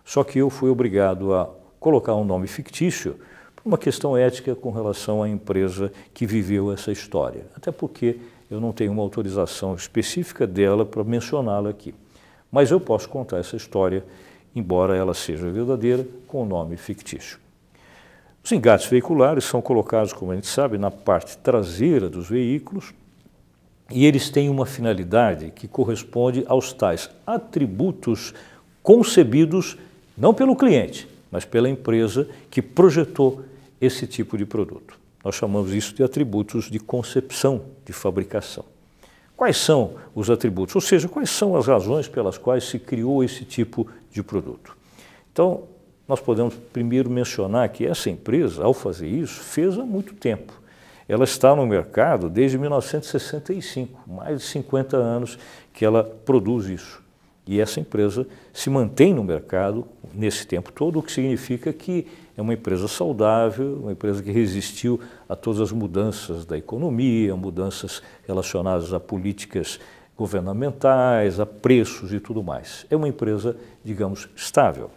Só 0.05 0.23
que 0.23 0.39
eu 0.39 0.49
fui 0.49 0.69
obrigado 0.69 1.33
a 1.33 1.49
colocar 1.79 2.15
um 2.15 2.23
nome 2.23 2.47
fictício 2.47 3.19
por 3.55 3.67
uma 3.67 3.77
questão 3.77 4.15
ética 4.15 4.55
com 4.55 4.71
relação 4.71 5.23
à 5.23 5.29
empresa 5.29 5.91
que 6.13 6.25
viveu 6.25 6.71
essa 6.71 6.91
história. 6.91 7.45
Até 7.55 7.71
porque 7.71 8.19
eu 8.49 8.61
não 8.61 8.71
tenho 8.71 8.91
uma 8.91 9.01
autorização 9.01 9.75
específica 9.75 10.47
dela 10.47 10.85
para 10.85 11.03
mencioná-la 11.03 11.69
aqui. 11.69 11.93
Mas 12.51 12.71
eu 12.71 12.79
posso 12.79 13.09
contar 13.09 13.39
essa 13.39 13.55
história, 13.55 14.05
embora 14.55 14.95
ela 14.95 15.13
seja 15.13 15.49
verdadeira, 15.49 16.07
com 16.27 16.43
o 16.43 16.45
nome 16.45 16.77
fictício. 16.77 17.39
Os 18.47 18.51
engates 18.53 18.87
veiculares 18.87 19.43
são 19.43 19.61
colocados, 19.61 20.13
como 20.13 20.31
a 20.31 20.35
gente 20.35 20.47
sabe, 20.47 20.77
na 20.77 20.89
parte 20.89 21.37
traseira 21.37 22.09
dos 22.09 22.29
veículos 22.29 22.93
e 23.91 24.05
eles 24.05 24.29
têm 24.29 24.49
uma 24.49 24.65
finalidade 24.65 25.51
que 25.53 25.67
corresponde 25.67 26.45
aos 26.47 26.71
tais 26.71 27.09
atributos 27.25 28.33
concebidos 28.81 29.77
não 30.17 30.33
pelo 30.33 30.55
cliente, 30.55 31.09
mas 31.29 31.43
pela 31.43 31.67
empresa 31.67 32.25
que 32.49 32.61
projetou 32.61 33.43
esse 33.81 34.07
tipo 34.07 34.37
de 34.37 34.45
produto. 34.45 34.97
Nós 35.25 35.35
chamamos 35.35 35.73
isso 35.73 35.93
de 35.93 36.01
atributos 36.01 36.71
de 36.71 36.79
concepção 36.79 37.63
de 37.85 37.91
fabricação. 37.91 38.63
Quais 39.35 39.57
são 39.57 39.95
os 40.15 40.29
atributos? 40.29 40.73
Ou 40.73 40.81
seja, 40.81 41.09
quais 41.09 41.29
são 41.29 41.53
as 41.57 41.67
razões 41.67 42.07
pelas 42.07 42.37
quais 42.37 42.63
se 42.63 42.79
criou 42.79 43.25
esse 43.25 43.43
tipo 43.43 43.85
de 44.09 44.23
produto? 44.23 44.73
Então, 45.33 45.63
nós 46.07 46.19
podemos 46.19 46.55
primeiro 46.71 47.09
mencionar 47.09 47.67
que 47.69 47.85
essa 47.85 48.09
empresa, 48.09 48.63
ao 48.63 48.73
fazer 48.73 49.07
isso, 49.07 49.41
fez 49.41 49.77
há 49.77 49.83
muito 49.83 50.13
tempo. 50.13 50.53
Ela 51.07 51.23
está 51.23 51.55
no 51.55 51.65
mercado 51.65 52.29
desde 52.29 52.57
1965, 52.57 53.99
mais 54.07 54.39
de 54.39 54.45
50 54.45 54.97
anos 54.97 55.37
que 55.73 55.85
ela 55.85 56.03
produz 56.03 56.67
isso. 56.67 57.01
E 57.45 57.61
essa 57.61 57.79
empresa 57.79 58.27
se 58.51 58.69
mantém 58.69 59.13
no 59.13 59.23
mercado 59.23 59.87
nesse 60.13 60.45
tempo 60.45 60.71
todo, 60.71 60.99
o 60.99 61.03
que 61.03 61.11
significa 61.11 61.71
que 61.71 62.07
é 62.35 62.41
uma 62.41 62.53
empresa 62.53 62.87
saudável, 62.89 63.79
uma 63.81 63.93
empresa 63.93 64.21
que 64.21 64.31
resistiu 64.31 64.99
a 65.29 65.35
todas 65.35 65.61
as 65.61 65.71
mudanças 65.71 66.45
da 66.45 66.57
economia, 66.57 67.35
mudanças 67.35 68.01
relacionadas 68.27 68.93
a 68.93 68.99
políticas 68.99 69.79
governamentais, 70.17 71.39
a 71.39 71.45
preços 71.45 72.11
e 72.11 72.19
tudo 72.19 72.43
mais. 72.43 72.85
É 72.89 72.95
uma 72.95 73.07
empresa, 73.07 73.55
digamos, 73.83 74.27
estável. 74.35 74.91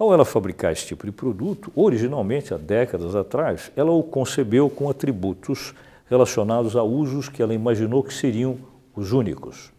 Ao 0.00 0.14
ela 0.14 0.24
fabricar 0.24 0.72
esse 0.72 0.86
tipo 0.86 1.04
de 1.04 1.12
produto, 1.12 1.70
originalmente, 1.76 2.54
há 2.54 2.56
décadas 2.56 3.14
atrás, 3.14 3.70
ela 3.76 3.90
o 3.90 4.02
concebeu 4.02 4.70
com 4.70 4.88
atributos 4.88 5.74
relacionados 6.08 6.74
a 6.74 6.82
usos 6.82 7.28
que 7.28 7.42
ela 7.42 7.52
imaginou 7.52 8.02
que 8.02 8.14
seriam 8.14 8.56
os 8.96 9.12
únicos. 9.12 9.70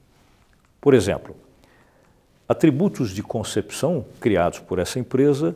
Por 0.79 0.93
exemplo, 0.93 1.35
atributos 2.47 3.09
de 3.09 3.23
concepção 3.23 4.05
criados 4.19 4.59
por 4.59 4.77
essa 4.77 4.99
empresa 4.99 5.55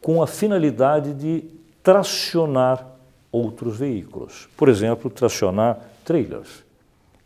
com 0.00 0.22
a 0.22 0.28
finalidade 0.28 1.12
de 1.12 1.42
tracionar 1.82 2.86
outros 3.32 3.78
veículos. 3.78 4.48
Por 4.56 4.68
exemplo, 4.68 5.10
tracionar 5.10 5.76
trailers. 6.04 6.64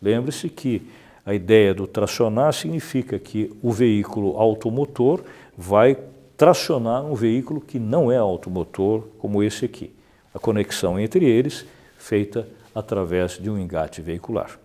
Lembre-se 0.01 0.49
que 0.49 0.91
a 1.27 1.35
ideia 1.35 1.75
do 1.75 1.87
tracionar 1.87 2.55
significa 2.55 3.19
que 3.19 3.55
o 3.63 3.71
veículo 3.71 4.39
automotor 4.39 5.21
vai 5.55 5.99
tracionar 6.43 7.05
um 7.05 7.15
veículo 7.15 7.61
que 7.61 7.79
não 7.79 8.11
é 8.11 8.17
automotor, 8.17 9.05
como 9.17 9.45
esse 9.45 9.65
aqui. 9.65 9.95
A 10.35 10.41
conexão 10.41 10.99
entre 10.99 11.25
eles 11.25 11.65
feita 11.97 12.49
através 12.75 13.39
de 13.39 13.49
um 13.49 13.57
engate 13.57 14.03
veicular. 14.03 14.59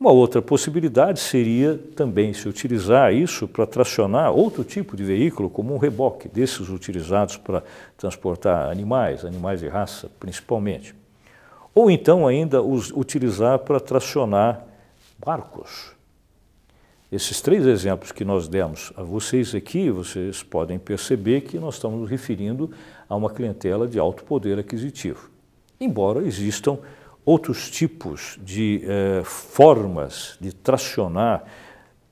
Uma 0.00 0.10
outra 0.10 0.40
possibilidade 0.40 1.20
seria 1.20 1.78
também 1.94 2.32
se 2.32 2.48
utilizar 2.48 3.12
isso 3.12 3.46
para 3.46 3.66
tracionar 3.66 4.32
outro 4.32 4.64
tipo 4.64 4.96
de 4.96 5.04
veículo, 5.04 5.50
como 5.50 5.74
um 5.74 5.76
reboque, 5.76 6.30
desses 6.30 6.70
utilizados 6.70 7.36
para 7.36 7.62
transportar 7.98 8.70
animais, 8.70 9.22
animais 9.22 9.60
de 9.60 9.68
raça 9.68 10.10
principalmente. 10.18 10.94
Ou 11.74 11.90
então 11.90 12.26
ainda 12.26 12.62
os 12.62 12.90
utilizar 12.90 13.58
para 13.58 13.78
tracionar 13.78 14.64
barcos. 15.18 15.93
Esses 17.14 17.40
três 17.40 17.64
exemplos 17.64 18.10
que 18.10 18.24
nós 18.24 18.48
demos 18.48 18.92
a 18.96 19.02
vocês 19.04 19.54
aqui, 19.54 19.88
vocês 19.88 20.42
podem 20.42 20.80
perceber 20.80 21.42
que 21.42 21.60
nós 21.60 21.76
estamos 21.76 22.00
nos 22.00 22.10
referindo 22.10 22.72
a 23.08 23.14
uma 23.14 23.30
clientela 23.30 23.86
de 23.86 24.00
alto 24.00 24.24
poder 24.24 24.58
aquisitivo. 24.58 25.30
Embora 25.80 26.26
existam 26.26 26.76
outros 27.24 27.70
tipos 27.70 28.36
de 28.42 28.82
eh, 28.84 29.22
formas 29.22 30.36
de 30.40 30.52
tracionar 30.52 31.44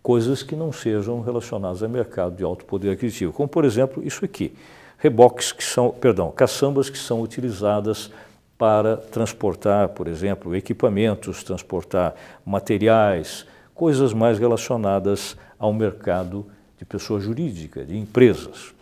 coisas 0.04 0.44
que 0.44 0.54
não 0.54 0.71
sejam 0.71 1.21
relacionadas 1.21 1.82
ao 1.82 1.88
mercado 1.88 2.37
de 2.37 2.44
alto 2.44 2.64
poder 2.64 2.92
aquisitivo, 2.92 3.32
como 3.32 3.49
por 3.49 3.64
exemplo 3.64 4.04
isso 4.06 4.25
aqui, 4.25 4.54
reboques 4.99 5.50
que 5.50 5.64
são, 5.64 5.90
perdão, 5.90 6.30
caçambas 6.30 6.88
que 6.88 6.99
são 6.99 7.21
utilizadas 7.21 8.09
para 8.56 8.99
transportar, 8.99 9.88
por 9.88 10.06
exemplo, 10.06 10.54
equipamentos, 10.54 11.42
transportar 11.42 12.14
materiais, 12.47 13.44
coisas 13.82 14.12
mais 14.12 14.38
relacionadas 14.38 15.36
ao 15.58 15.72
mercado 15.72 16.46
de 16.78 16.84
pessoa 16.84 17.18
jurídica, 17.18 17.84
de 17.84 17.98
empresas. 17.98 18.72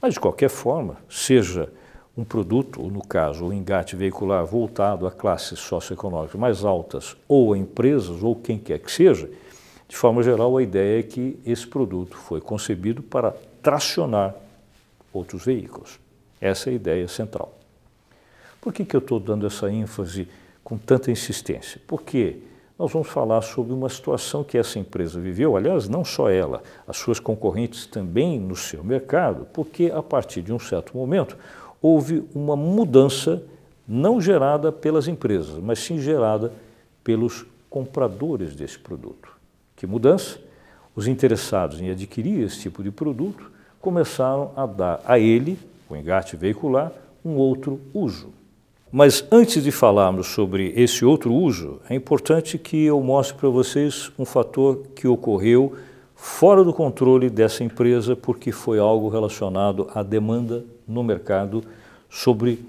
Mas 0.00 0.14
de 0.14 0.20
qualquer 0.20 0.48
forma, 0.48 0.98
seja 1.10 1.68
um 2.16 2.22
produto, 2.22 2.80
ou 2.80 2.88
no 2.88 3.04
caso, 3.04 3.46
o 3.46 3.52
engate 3.52 3.96
veicular 3.96 4.46
voltado 4.46 5.04
a 5.04 5.10
classes 5.10 5.58
socioeconômicas 5.58 6.38
mais 6.38 6.64
altas, 6.64 7.16
ou 7.26 7.54
a 7.54 7.58
empresas, 7.58 8.22
ou 8.22 8.36
quem 8.36 8.56
quer 8.56 8.78
que 8.78 8.92
seja, 8.92 9.28
de 9.88 9.96
forma 9.96 10.22
geral, 10.22 10.56
a 10.56 10.62
ideia 10.62 11.00
é 11.00 11.02
que 11.02 11.36
esse 11.44 11.66
produto 11.66 12.16
foi 12.16 12.40
concebido 12.40 13.02
para 13.02 13.34
tracionar 13.60 14.32
outros 15.12 15.44
veículos. 15.44 15.98
Essa 16.40 16.70
é 16.70 16.72
a 16.72 16.76
ideia 16.76 17.08
central. 17.08 17.52
Por 18.60 18.72
que, 18.72 18.84
que 18.84 18.94
eu 18.94 19.00
estou 19.00 19.18
dando 19.18 19.44
essa 19.44 19.68
ênfase 19.68 20.28
com 20.62 20.78
tanta 20.78 21.10
insistência? 21.10 21.80
Porque 21.84 22.36
nós 22.78 22.92
vamos 22.92 23.08
falar 23.08 23.40
sobre 23.40 23.72
uma 23.72 23.88
situação 23.88 24.44
que 24.44 24.58
essa 24.58 24.78
empresa 24.78 25.18
viveu, 25.18 25.56
aliás, 25.56 25.88
não 25.88 26.04
só 26.04 26.28
ela, 26.28 26.62
as 26.86 26.98
suas 26.98 27.18
concorrentes 27.18 27.86
também 27.86 28.38
no 28.38 28.54
seu 28.54 28.84
mercado, 28.84 29.46
porque 29.52 29.90
a 29.94 30.02
partir 30.02 30.42
de 30.42 30.52
um 30.52 30.58
certo 30.58 30.96
momento 30.96 31.38
houve 31.80 32.24
uma 32.34 32.54
mudança 32.54 33.42
não 33.88 34.20
gerada 34.20 34.70
pelas 34.70 35.08
empresas, 35.08 35.58
mas 35.58 35.78
sim 35.78 35.98
gerada 35.98 36.52
pelos 37.02 37.46
compradores 37.70 38.54
desse 38.54 38.78
produto. 38.78 39.30
Que 39.74 39.86
mudança? 39.86 40.38
Os 40.94 41.06
interessados 41.06 41.80
em 41.80 41.90
adquirir 41.90 42.42
esse 42.42 42.60
tipo 42.60 42.82
de 42.82 42.90
produto 42.90 43.50
começaram 43.80 44.50
a 44.56 44.66
dar 44.66 45.00
a 45.04 45.18
ele, 45.18 45.58
o 45.88 45.94
engate 45.94 46.36
veicular, 46.36 46.92
um 47.24 47.36
outro 47.36 47.80
uso. 47.94 48.35
Mas 48.98 49.26
antes 49.30 49.62
de 49.62 49.70
falarmos 49.70 50.28
sobre 50.28 50.72
esse 50.74 51.04
outro 51.04 51.30
uso, 51.30 51.82
é 51.86 51.94
importante 51.94 52.56
que 52.56 52.82
eu 52.82 52.98
mostre 53.02 53.36
para 53.36 53.50
vocês 53.50 54.10
um 54.18 54.24
fator 54.24 54.84
que 54.94 55.06
ocorreu 55.06 55.76
fora 56.14 56.64
do 56.64 56.72
controle 56.72 57.28
dessa 57.28 57.62
empresa, 57.62 58.16
porque 58.16 58.50
foi 58.50 58.78
algo 58.78 59.10
relacionado 59.10 59.86
à 59.94 60.02
demanda 60.02 60.64
no 60.88 61.04
mercado 61.04 61.62
sobre 62.08 62.64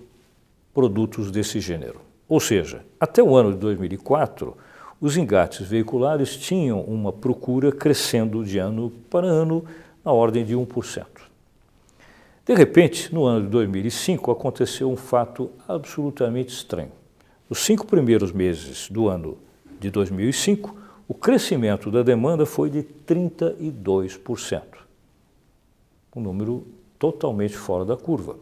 produtos 0.73 1.31
desse 1.31 1.61
gênero. 1.61 2.01
Ou 2.27 2.41
seja, 2.41 2.83
até 2.99 3.23
o 3.23 3.33
ano 3.33 3.53
de 3.53 3.59
2004, 3.59 4.53
os 4.99 5.15
engates 5.15 5.65
veiculares 5.65 6.35
tinham 6.35 6.81
uma 6.81 7.13
procura 7.13 7.71
crescendo 7.71 8.43
de 8.43 8.57
ano 8.57 8.91
para 9.09 9.25
ano 9.25 9.63
na 10.03 10.11
ordem 10.11 10.43
de 10.43 10.53
1%. 10.53 11.26
De 12.47 12.53
repente, 12.53 13.13
no 13.13 13.25
ano 13.25 13.43
de 13.43 13.49
2005, 13.49 14.31
aconteceu 14.31 14.89
um 14.89 14.95
fato 14.95 15.51
absolutamente 15.67 16.53
estranho. 16.53 16.93
Nos 17.49 17.59
cinco 17.59 17.85
primeiros 17.85 18.31
meses 18.31 18.89
do 18.89 19.09
ano 19.09 19.37
de 19.81 19.91
2005, 19.91 20.73
o 21.09 21.13
crescimento 21.13 21.91
da 21.91 22.01
demanda 22.01 22.45
foi 22.45 22.69
de 22.69 22.83
32%. 23.05 24.61
Um 26.15 26.21
número 26.21 26.65
totalmente 26.97 27.57
fora 27.57 27.83
da 27.83 27.97
curva. 27.97 28.37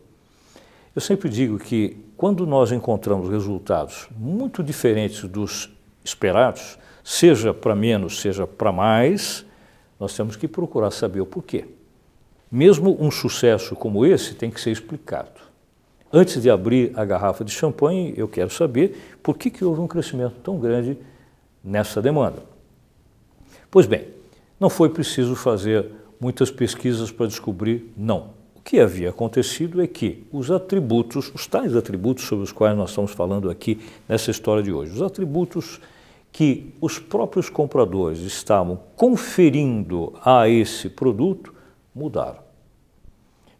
Eu 0.96 1.02
sempre 1.02 1.28
digo 1.28 1.58
que 1.58 1.98
quando 2.16 2.46
nós 2.46 2.72
encontramos 2.72 3.28
resultados 3.28 4.08
muito 4.16 4.62
diferentes 4.62 5.24
dos 5.24 5.68
esperados, 6.04 6.78
seja 7.04 7.56
para 7.56 7.76
menos, 7.76 8.22
seja 8.22 8.46
para 8.46 8.72
mais, 8.72 9.44
nós 10.00 10.16
temos 10.16 10.36
que 10.36 10.48
procurar 10.48 10.92
saber 10.92 11.22
o 11.22 11.26
porquê. 11.26 11.66
Mesmo 12.52 12.98
um 13.00 13.10
sucesso 13.10 13.75
como 13.75 14.06
esse 14.06 14.36
tem 14.36 14.50
que 14.50 14.62
ser 14.62 14.72
explicado. 14.72 15.42
Antes 16.12 16.42
de 16.42 16.50
abrir 16.50 16.92
a 16.96 17.04
garrafa 17.04 17.44
de 17.44 17.52
champanhe, 17.52 18.14
eu 18.16 18.28
quero 18.28 18.50
saber 18.50 19.18
por 19.22 19.38
que, 19.38 19.50
que 19.50 19.66
houve 19.66 19.82
um 19.82 19.88
crescimento 19.88 20.36
tão 20.44 20.58
grande 20.58 20.98
nessa 21.64 22.02
demanda. 22.02 22.44
Pois 23.70 23.86
bem, 23.86 24.08
não 24.60 24.70
foi 24.70 24.90
preciso 24.90 25.36
fazer 25.36 25.92
muitas 26.20 26.50
pesquisas 26.50 27.12
para 27.12 27.28
descobrir, 27.28 27.92
não 27.98 28.36
que 28.66 28.80
havia 28.80 29.12
acontecido 29.12 29.80
é 29.80 29.86
que 29.86 30.24
os 30.32 30.50
atributos, 30.50 31.32
os 31.36 31.46
tais 31.46 31.75
atributos 31.75 32.25
sobre 32.25 32.44
os 32.44 32.52
quais 32.52 32.75
nós 32.75 32.90
estamos 32.90 33.12
falando 33.12 33.48
aqui 33.48 33.80
nessa 34.10 34.32
história 34.32 34.64
de 34.64 34.74
hoje, 34.74 34.92
os 34.92 35.04
atributos 35.04 35.80
que 36.32 36.74
os 36.82 36.98
próprios 36.98 37.48
compradores 37.48 38.22
estavam 38.22 38.80
conferindo 38.96 40.14
a 40.25 40.50
esse 40.50 40.90
produto 40.90 41.54
mudaram. 41.96 42.44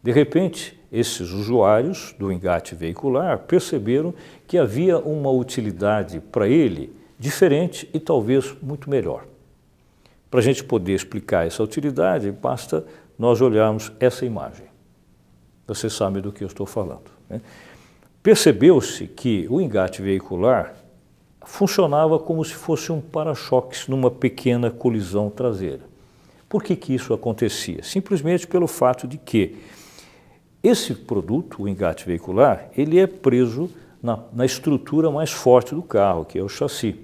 De 0.04 0.12
repente, 0.12 0.80
esses 0.92 1.32
usuários 1.32 2.14
do 2.20 2.32
engate 2.32 2.76
veicular 2.76 3.40
perceberam 3.40 4.14
que 4.46 4.58
havia 4.58 5.00
uma 5.00 5.32
utilidade 5.32 6.20
para 6.20 6.48
ele 6.48 6.96
diferente 7.18 7.90
e 7.94 8.00
talvez 8.00 8.56
muito 8.62 8.90
melhor. 8.90 9.26
Para 10.30 10.42
a 10.42 10.44
gente 10.44 10.64
poder 10.64 10.94
explicar 10.94 11.48
essa 11.48 11.64
utilidade, 11.64 12.30
basta 12.32 12.86
nós 13.18 13.42
olharmos 13.42 13.92
essa 14.00 14.26
imagem. 14.26 14.68
Você 15.66 15.90
sabe 15.90 16.22
do 16.22 16.32
que 16.32 16.44
eu 16.44 16.48
estou 16.48 16.66
falando. 16.66 17.10
Né? 17.30 17.42
Percebeu-se 18.22 19.08
que 19.08 19.48
o 19.50 19.62
engate 19.62 20.02
veicular 20.02 20.76
funcionava 21.44 22.20
como 22.20 22.44
se 22.44 22.54
fosse 22.54 22.92
um 22.92 23.00
para-choques 23.00 23.88
numa 23.88 24.12
pequena 24.12 24.70
colisão 24.70 25.30
traseira. 25.30 25.95
Por 26.48 26.64
que, 26.64 26.76
que 26.76 26.94
isso 26.94 27.14
acontecia? 27.14 27.84
Simplesmente 27.84 28.48
pelo 28.48 28.68
fato 28.68 29.08
de 29.08 29.18
que 29.18 29.58
esse 30.64 30.94
produto, 30.94 31.64
o 31.64 31.68
engate 31.68 32.06
veicular, 32.06 32.70
ele 32.76 33.00
é 33.00 33.06
preso 33.06 33.70
na, 34.02 34.20
na 34.34 34.46
estrutura 34.46 35.12
mais 35.12 35.32
forte 35.32 35.76
do 35.76 35.84
carro, 35.84 36.26
que 36.26 36.40
é 36.40 36.44
o 36.44 36.50
chassi. 36.50 36.96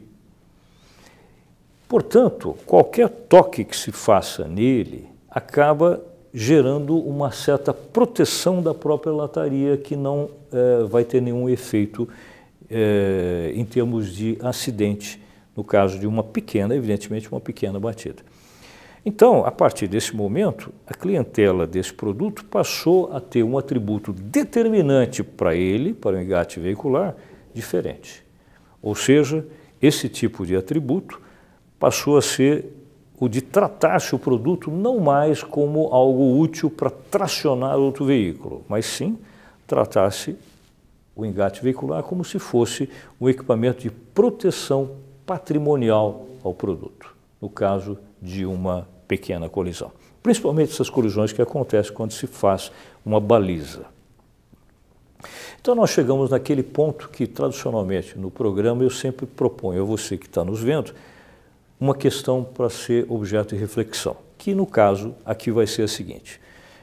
Portanto, 1.88 2.56
qualquer 2.66 3.10
toque 3.10 3.64
que 3.64 3.76
se 3.76 3.92
faça 3.92 4.48
nele 4.48 5.10
acaba 5.30 6.02
gerando 6.34 6.98
uma 6.98 7.32
certa 7.32 7.74
proteção 7.74 8.62
da 8.62 8.74
própria 8.74 9.12
lataria 9.12 9.78
que 9.78 9.96
não 9.96 10.30
é, 10.52 10.84
vai 10.86 11.04
ter 11.04 11.22
nenhum 11.22 11.50
efeito 11.50 12.08
é, 12.70 13.52
em 13.54 13.66
termos 13.66 14.16
de 14.16 14.38
acidente, 14.42 15.22
no 15.56 15.64
caso 15.64 16.00
de 16.00 16.08
uma 16.08 16.24
pequena, 16.24 16.74
evidentemente, 16.76 17.30
uma 17.30 17.42
pequena 17.42 17.80
batida. 17.80 18.24
Então, 19.04 19.44
a 19.46 19.52
partir 19.52 19.88
desse 19.88 20.16
momento, 20.16 20.72
a 20.86 20.94
clientela 20.94 21.66
desse 21.66 21.92
produto 21.92 22.46
passou 22.46 23.12
a 23.12 23.20
ter 23.20 23.42
um 23.42 23.58
atributo 23.58 24.14
determinante 24.14 25.24
para 25.24 25.56
ele, 25.56 25.94
para 25.94 26.18
o 26.18 26.22
engate 26.22 26.60
veicular, 26.60 27.16
diferente. 27.52 28.24
Ou 28.82 28.94
seja, 28.94 29.46
esse 29.82 30.08
tipo 30.08 30.46
de 30.46 30.56
atributo 30.56 31.20
passou 31.80 32.16
a 32.16 32.22
ser 32.22 32.78
o 33.20 33.28
de 33.28 33.42
tratar-se 33.42 34.16
o 34.16 34.20
produto 34.20 34.70
não 34.70 35.00
mais 35.00 35.44
como 35.44 35.88
algo 35.88 36.40
útil 36.40 36.70
para 36.70 36.90
tracionar 36.90 37.78
outro 37.78 38.06
veículo, 38.06 38.64
mas 38.68 38.86
sim 38.86 39.18
tratar-se 39.66 40.36
o 41.16 41.26
engate 41.26 41.64
veicular 41.64 42.04
como 42.04 42.24
se 42.24 42.40
fosse 42.40 42.90
um 43.20 43.28
equipamento 43.30 43.82
de 43.82 43.92
proteção 43.92 44.92
patrimonial 45.26 46.26
ao 46.44 46.54
produto, 46.54 47.16
no 47.40 47.50
caso 47.50 47.98
de 48.22 48.46
uma 48.46 48.88
pequena 49.08 49.50
colisão. 49.50 49.92
Principalmente 50.22 50.72
essas 50.72 50.90
colisões 50.90 51.34
que 51.34 51.42
acontecem 51.42 51.92
quando 51.94 52.12
se 52.12 52.28
faz 52.28 52.72
uma 53.06 53.20
baliza. 53.20 53.86
Então 55.60 55.76
nós 55.76 55.90
chegamos 55.92 56.32
naquele 56.32 56.64
ponto 56.64 57.10
que 57.10 57.28
tradicionalmente 57.28 58.18
no 58.18 58.32
programa 58.32 58.84
eu 58.84 58.90
sempre 58.90 59.26
proponho 59.26 59.82
a 59.82 59.86
você 59.86 60.18
que 60.18 60.26
está 60.26 60.44
nos 60.44 60.62
vendo 60.62 60.94
uma 61.80 61.96
questão 61.96 62.44
para 62.44 62.70
ser 62.70 63.06
objeto 63.10 63.56
de 63.56 63.62
reflexão, 63.62 64.16
que 64.38 64.54
no 64.54 64.66
caso 64.66 65.16
aqui 65.26 65.52
vai 65.52 65.66
ser 65.66 65.84
a 65.84 65.88
seguinte. 65.88 66.40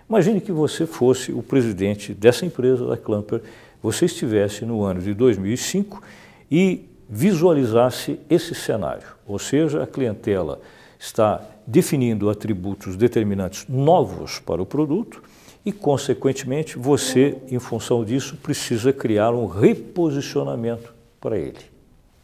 Imagine 0.09 0.40
que 0.40 0.50
você 0.50 0.87
fosse 0.87 1.33
o 1.33 1.42
presidente 1.42 2.14
dessa 2.14 2.47
empresa, 2.47 2.87
da 2.87 2.97
Clamper, 2.97 3.42
você 3.83 4.07
estivesse 4.07 4.64
no 4.64 4.83
ano 4.83 5.00
de 5.00 5.14
2005 5.14 6.02
e 6.50 6.88
visualizasse 7.09 8.18
esse 8.28 8.54
cenário, 8.54 9.07
ou 9.26 9.38
seja, 9.38 9.83
a 9.83 9.87
clientela 9.87 10.61
está 10.99 11.43
definindo 11.67 12.28
atributos 12.28 12.97
determinantes 12.97 13.67
novos 13.69 14.38
para 14.40 14.61
o 14.61 14.67
produto 14.67 15.23
e, 15.64 15.73
consequentemente, 15.73 16.78
você, 16.78 17.37
em 17.50 17.59
função 17.59 18.05
disso, 18.05 18.37
precisa 18.37 18.93
criar 18.93 19.33
um 19.33 19.47
reposicionamento 19.47 20.95
para 21.21 21.38
ele. 21.38 21.61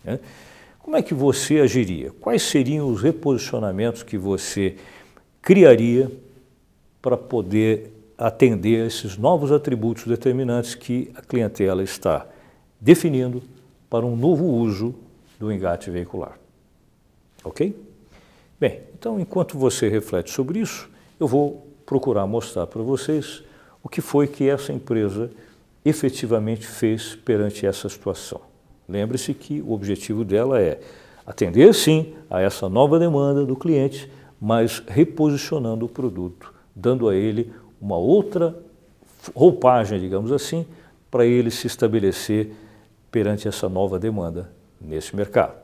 Né? 0.02 0.18
Como 0.78 0.96
é 0.96 1.02
que 1.02 1.14
você 1.14 1.60
agiria? 1.60 2.10
Quais 2.20 2.42
seriam 2.42 2.90
os 2.90 3.02
reposicionamentos 3.02 4.02
que 4.02 4.18
você 4.18 4.76
criaria 5.40 6.10
para 7.00 7.16
poder 7.16 7.92
atender 8.16 8.86
esses 8.86 9.16
novos 9.16 9.52
atributos 9.52 10.06
determinantes 10.06 10.74
que 10.74 11.10
a 11.14 11.20
clientela 11.20 11.82
está 11.82 12.26
definindo 12.80 13.42
para 13.90 14.06
um 14.06 14.16
novo 14.16 14.44
uso 14.46 14.94
do 15.38 15.52
engate 15.52 15.90
veicular? 15.90 16.38
Ok? 17.42 17.74
Bem, 18.64 18.80
então 18.98 19.20
enquanto 19.20 19.58
você 19.58 19.90
reflete 19.90 20.30
sobre 20.30 20.58
isso, 20.58 20.88
eu 21.20 21.28
vou 21.28 21.66
procurar 21.84 22.26
mostrar 22.26 22.66
para 22.66 22.80
vocês 22.80 23.44
o 23.82 23.90
que 23.90 24.00
foi 24.00 24.26
que 24.26 24.48
essa 24.48 24.72
empresa 24.72 25.30
efetivamente 25.84 26.66
fez 26.66 27.14
perante 27.14 27.66
essa 27.66 27.90
situação. 27.90 28.40
Lembre-se 28.88 29.34
que 29.34 29.60
o 29.60 29.72
objetivo 29.72 30.24
dela 30.24 30.62
é 30.62 30.80
atender 31.26 31.74
sim 31.74 32.14
a 32.30 32.40
essa 32.40 32.66
nova 32.66 32.98
demanda 32.98 33.44
do 33.44 33.54
cliente, 33.54 34.10
mas 34.40 34.82
reposicionando 34.88 35.84
o 35.84 35.88
produto, 35.90 36.50
dando 36.74 37.06
a 37.10 37.14
ele 37.14 37.52
uma 37.78 37.98
outra 37.98 38.58
roupagem, 39.34 40.00
digamos 40.00 40.32
assim, 40.32 40.64
para 41.10 41.26
ele 41.26 41.50
se 41.50 41.66
estabelecer 41.66 42.54
perante 43.10 43.46
essa 43.46 43.68
nova 43.68 43.98
demanda 43.98 44.50
nesse 44.80 45.14
mercado. 45.14 45.63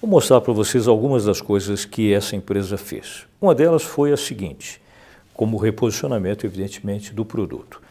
Vou 0.00 0.08
mostrar 0.08 0.40
para 0.40 0.52
vocês 0.52 0.86
algumas 0.86 1.24
das 1.24 1.40
coisas 1.40 1.84
que 1.84 2.12
essa 2.12 2.36
empresa 2.36 2.78
fez. 2.78 3.26
Uma 3.40 3.52
delas 3.52 3.82
foi 3.82 4.12
a 4.12 4.16
seguinte, 4.16 4.80
como 5.34 5.56
reposicionamento, 5.56 6.46
evidentemente, 6.46 7.12
do 7.12 7.24
produto. 7.24 7.82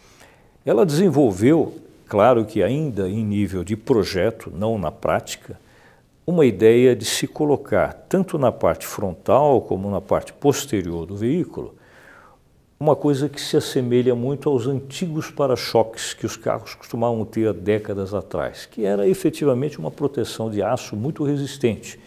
Ela 0.65 0.85
desenvolveu, 0.85 1.75
claro 2.07 2.45
que 2.45 2.63
ainda 2.63 3.09
em 3.09 3.25
nível 3.25 3.61
de 3.61 3.75
projeto, 3.75 4.49
não 4.55 4.77
na 4.77 4.89
prática, 4.89 5.59
uma 6.25 6.45
ideia 6.45 6.95
de 6.95 7.03
se 7.03 7.27
colocar 7.27 7.91
tanto 8.07 8.37
na 8.37 8.53
parte 8.53 8.87
frontal 8.87 9.59
como 9.59 9.91
na 9.91 9.99
parte 9.99 10.31
posterior 10.31 11.05
do 11.05 11.17
veículo 11.17 11.75
uma 12.79 12.95
coisa 12.95 13.27
que 13.27 13.41
se 13.41 13.57
assemelha 13.57 14.13
muito 14.13 14.47
aos 14.49 14.67
antigos 14.67 15.31
para-choques 15.31 16.13
que 16.13 16.25
os 16.25 16.37
carros 16.37 16.75
costumavam 16.75 17.25
ter 17.25 17.47
há 17.47 17.51
décadas 17.51 18.13
atrás, 18.13 18.67
que 18.67 18.85
era 18.85 19.07
efetivamente 19.07 19.79
uma 19.79 19.89
proteção 19.89 20.49
de 20.49 20.61
aço 20.61 20.95
muito 20.95 21.23
resistente. 21.23 21.99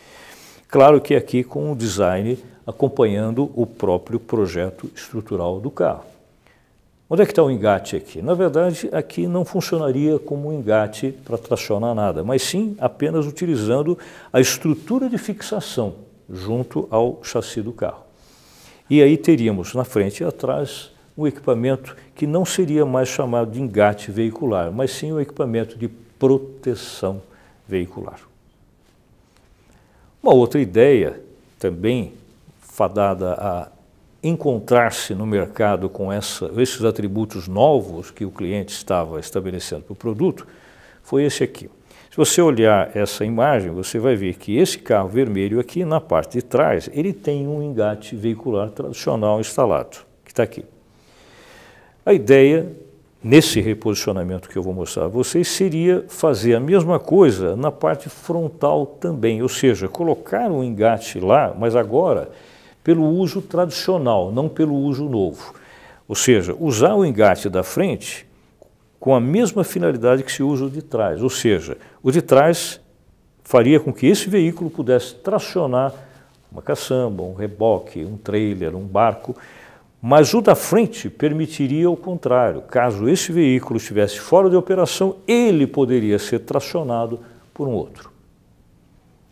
Claro 0.69 1.01
que 1.01 1.17
aqui 1.17 1.43
com 1.43 1.73
o 1.73 1.77
design 1.77 2.39
acompanhando 2.65 3.51
o 3.57 3.67
próprio 3.67 4.21
projeto 4.21 4.89
estrutural 4.95 5.59
do 5.59 5.71
carro. 5.71 6.05
Onde 7.09 7.23
é 7.23 7.27
que 7.27 7.33
está 7.33 7.43
o 7.43 7.51
engate 7.51 7.97
aqui? 7.97 8.23
Na 8.23 8.35
verdade, 8.35 8.89
aqui 8.93 9.27
não 9.27 9.45
funcionaria 9.45 10.21
como 10.21 10.49
um 10.49 10.53
engate 10.53 11.11
para 11.25 11.37
tracionar 11.37 11.93
nada, 11.93 12.23
mas 12.23 12.43
sim 12.43 12.77
apenas 12.79 13.27
utilizando 13.27 13.99
a 14.33 14.41
estrutura 14.41 15.09
de 15.09 15.19
fixação 15.19 15.95
junto 16.33 16.87
ao 16.89 17.19
chassi 17.25 17.61
do 17.61 17.73
carro. 17.73 18.10
E 18.91 19.01
aí 19.01 19.17
teríamos 19.17 19.73
na 19.73 19.85
frente 19.85 20.21
e 20.21 20.27
atrás 20.27 20.91
um 21.17 21.25
equipamento 21.25 21.97
que 22.15 22.27
não 22.27 22.45
seria 22.45 22.85
mais 22.85 23.09
chamado 23.09 23.53
de 23.53 23.63
engate 23.63 24.11
veicular, 24.11 24.73
mas 24.73 24.91
sim 24.91 25.13
um 25.13 25.21
equipamento 25.21 25.79
de 25.79 25.87
proteção 25.89 27.23
veicular. 27.69 28.19
Uma 30.21 30.35
outra 30.35 30.61
ideia, 30.61 31.21
também 31.59 32.13
fadada 32.61 33.35
a 33.35 33.69
encontrar-se 34.23 35.15
no 35.15 35.25
mercado 35.25 35.89
com 35.89 36.13
essa, 36.13 36.51
esses 36.57 36.85
atributos 36.85 37.47
novos 37.47 38.11
que 38.11 38.25
o 38.25 38.31
cliente 38.31 38.73
estava 38.73 39.21
estabelecendo 39.21 39.83
para 39.83 39.93
o 39.93 39.97
produto, 39.97 40.47
foi 41.03 41.25
esse 41.25 41.45
aqui. 41.45 41.71
Se 42.11 42.17
você 42.17 42.43
olhar 42.43 42.91
essa 42.97 43.25
imagem, 43.25 43.71
você 43.71 43.97
vai 44.01 44.17
ver 44.17 44.35
que 44.35 44.59
esse 44.59 44.77
carro 44.77 45.09
vermelho 45.09 45.61
aqui, 45.61 45.85
na 45.85 46.01
parte 46.01 46.39
de 46.39 46.43
trás, 46.43 46.91
ele 46.93 47.13
tem 47.13 47.47
um 47.47 47.63
engate 47.63 48.17
veicular 48.17 48.69
tradicional 48.71 49.39
instalado, 49.39 49.99
que 50.25 50.33
está 50.33 50.43
aqui. 50.43 50.65
A 52.05 52.13
ideia, 52.13 52.67
nesse 53.23 53.61
reposicionamento 53.61 54.49
que 54.49 54.57
eu 54.57 54.63
vou 54.63 54.75
mostrar 54.75 55.05
a 55.05 55.09
vocês, 55.09 55.47
seria 55.47 56.05
fazer 56.09 56.57
a 56.57 56.61
mesma 56.61 56.99
coisa 56.99 57.55
na 57.55 57.71
parte 57.71 58.09
frontal 58.09 58.87
também, 58.87 59.41
ou 59.41 59.49
seja, 59.49 59.87
colocar 59.87 60.51
um 60.51 60.65
engate 60.65 61.21
lá, 61.21 61.55
mas 61.57 61.77
agora 61.77 62.29
pelo 62.83 63.05
uso 63.05 63.41
tradicional, 63.41 64.33
não 64.33 64.49
pelo 64.49 64.75
uso 64.75 65.09
novo. 65.09 65.55
Ou 66.09 66.17
seja, 66.17 66.57
usar 66.59 66.95
o 66.95 67.05
engate 67.05 67.49
da 67.49 67.63
frente 67.63 68.27
com 69.01 69.15
a 69.15 69.21
mesma 69.21 69.65
finalidade 69.65 70.23
que 70.23 70.31
se 70.31 70.43
usa 70.43 70.67
o 70.67 70.71
de 70.71 70.83
trás. 70.83 71.23
Ou 71.23 71.31
seja, 71.31 71.79
o 72.03 72.13
de 72.13 72.21
trás 72.21 72.79
faria 73.43 73.81
com 73.81 73.93
que 73.93 74.07
esse 74.07 74.29
veículo 74.29 74.69
pudesse 74.69 75.15
tracionar 75.15 75.95
uma 76.53 76.61
caçamba, 76.61 77.23
um 77.23 77.35
reboque, 77.35 78.05
um 78.05 78.19
trailer, 78.19 78.77
um 78.77 78.85
barco, 78.85 79.35
mas 80.03 80.35
o 80.35 80.41
da 80.41 80.55
frente 80.55 81.09
permitiria 81.09 81.91
o 81.91 81.97
contrário. 81.97 82.63
Caso 82.63 83.09
esse 83.09 83.33
veículo 83.33 83.79
estivesse 83.79 84.19
fora 84.19 84.51
de 84.51 84.57
operação, 84.57 85.17
ele 85.27 85.67
poderia 85.67 86.19
ser 86.19 86.41
tracionado 86.41 87.21
por 87.55 87.69
um 87.69 87.73
outro. 87.73 88.11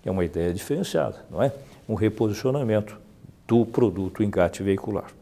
É 0.05 0.11
uma 0.11 0.25
ideia 0.25 0.53
diferenciada, 0.55 1.17
não 1.31 1.43
é? 1.43 1.53
Um 1.89 1.95
reposicionamento 1.95 2.99
do 3.47 3.67
produto 3.67 4.23
engate 4.23 4.63
veicular. 4.63 5.18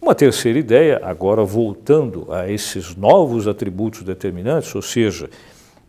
Uma 0.00 0.14
terceira 0.14 0.58
ideia, 0.58 1.00
agora 1.02 1.42
voltando 1.42 2.32
a 2.32 2.50
esses 2.50 2.94
novos 2.94 3.48
atributos 3.48 4.02
determinantes, 4.02 4.74
ou 4.74 4.82
seja, 4.82 5.28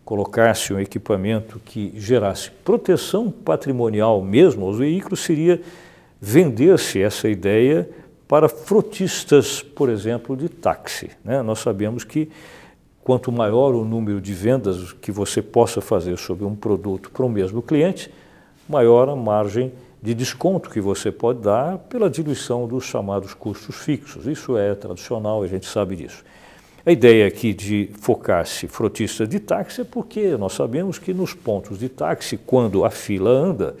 colocasse 0.04 0.72
um 0.72 0.80
equipamento 0.80 1.60
que 1.64 1.92
gerasse 1.94 2.50
proteção 2.64 3.30
patrimonial 3.30 4.22
mesmo 4.22 4.66
aos 4.66 4.78
veículos, 4.78 5.20
seria 5.20 5.60
vender-se 6.20 7.00
essa 7.00 7.28
ideia 7.28 7.88
para 8.26 8.48
frotistas, 8.48 9.62
por 9.62 9.88
exemplo, 9.88 10.36
de 10.36 10.48
táxi. 10.48 11.10
Né? 11.24 11.42
Nós 11.42 11.60
sabemos 11.60 12.04
que 12.04 12.28
quanto 13.04 13.30
maior 13.30 13.74
o 13.74 13.84
número 13.84 14.20
de 14.20 14.34
vendas 14.34 14.92
que 14.92 15.12
você 15.12 15.40
possa 15.40 15.80
fazer 15.80 16.18
sobre 16.18 16.44
um 16.44 16.54
produto 16.54 17.10
para 17.10 17.24
o 17.24 17.28
mesmo 17.28 17.62
cliente, 17.62 18.10
maior 18.68 19.08
a 19.08 19.16
margem 19.16 19.72
de 20.00 20.14
desconto 20.14 20.70
que 20.70 20.80
você 20.80 21.10
pode 21.10 21.40
dar 21.40 21.78
pela 21.78 22.08
diluição 22.08 22.66
dos 22.68 22.84
chamados 22.84 23.34
custos 23.34 23.76
fixos. 23.76 24.26
Isso 24.26 24.56
é 24.56 24.74
tradicional, 24.74 25.42
a 25.42 25.46
gente 25.46 25.66
sabe 25.66 25.96
disso. 25.96 26.24
A 26.86 26.92
ideia 26.92 27.26
aqui 27.26 27.52
de 27.52 27.90
focar-se 28.00 28.68
frotista 28.68 29.26
de 29.26 29.40
táxi 29.40 29.80
é 29.80 29.84
porque 29.84 30.36
nós 30.36 30.52
sabemos 30.52 30.98
que 30.98 31.12
nos 31.12 31.34
pontos 31.34 31.78
de 31.78 31.88
táxi, 31.88 32.36
quando 32.36 32.84
a 32.84 32.90
fila 32.90 33.28
anda, 33.28 33.76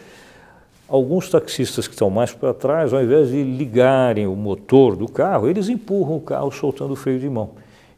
alguns 0.88 1.30
taxistas 1.30 1.86
que 1.86 1.94
estão 1.94 2.10
mais 2.10 2.32
para 2.32 2.52
trás, 2.52 2.92
ao 2.92 3.02
invés 3.02 3.28
de 3.28 3.42
ligarem 3.42 4.26
o 4.26 4.34
motor 4.34 4.96
do 4.96 5.08
carro, 5.08 5.48
eles 5.48 5.68
empurram 5.68 6.16
o 6.16 6.20
carro 6.20 6.50
soltando 6.50 6.92
o 6.92 6.96
freio 6.96 7.20
de 7.20 7.30
mão. 7.30 7.50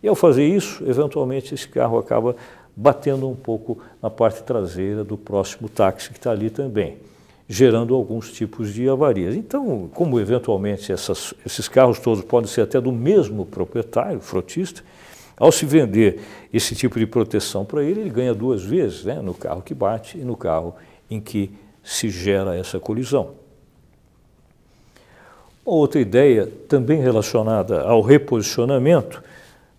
E 0.03 0.09
ao 0.09 0.15
fazer 0.15 0.47
isso, 0.47 0.85
eventualmente 0.87 1.55
esse 1.55 1.67
carro 1.67 1.99
acaba 1.99 2.37
batendo 2.77 3.29
um 3.29 3.35
pouco 3.35 3.79
na 4.01 4.11
parte 4.11 4.43
traseira 4.43 5.03
do 5.03 5.17
próximo 5.17 5.69
táxi 5.69 6.11
que 6.11 6.19
está 6.19 6.31
ali 6.31 6.51
também 6.51 6.99
gerando 7.53 7.97
alguns 7.97 8.31
tipos 8.31 8.73
de 8.73 8.89
avarias. 8.89 9.35
Então, 9.35 9.91
como 9.93 10.21
eventualmente 10.21 10.93
essas, 10.93 11.35
esses 11.45 11.67
carros 11.67 11.99
todos 11.99 12.23
podem 12.23 12.49
ser 12.49 12.61
até 12.61 12.81
do 12.81 12.93
mesmo 12.93 13.45
proprietário, 13.45 14.21
frotista, 14.21 14.85
ao 15.37 15.51
se 15.51 15.67
vender 15.67 16.21
esse 16.55 16.77
tipo 16.77 16.97
de 16.97 17.09
proteção 17.09 17.65
para 17.65 17.83
ele, 17.83 18.03
ele 18.03 18.11
ganha 18.11 18.33
duas 18.33 18.63
vezes, 18.63 19.05
né, 19.05 19.21
no 19.21 19.35
carro 19.35 19.63
que 19.63 19.75
bate 19.75 20.17
e 20.17 20.21
no 20.21 20.37
carro 20.37 20.77
em 21.11 21.21
que 21.21 21.51
se 21.83 22.09
gera 22.09 22.57
essa 22.57 22.79
colisão. 22.79 23.33
Outra 25.65 26.01
ideia, 26.01 26.49
também 26.69 27.01
relacionada 27.01 27.83
ao 27.83 28.01
reposicionamento, 28.01 29.25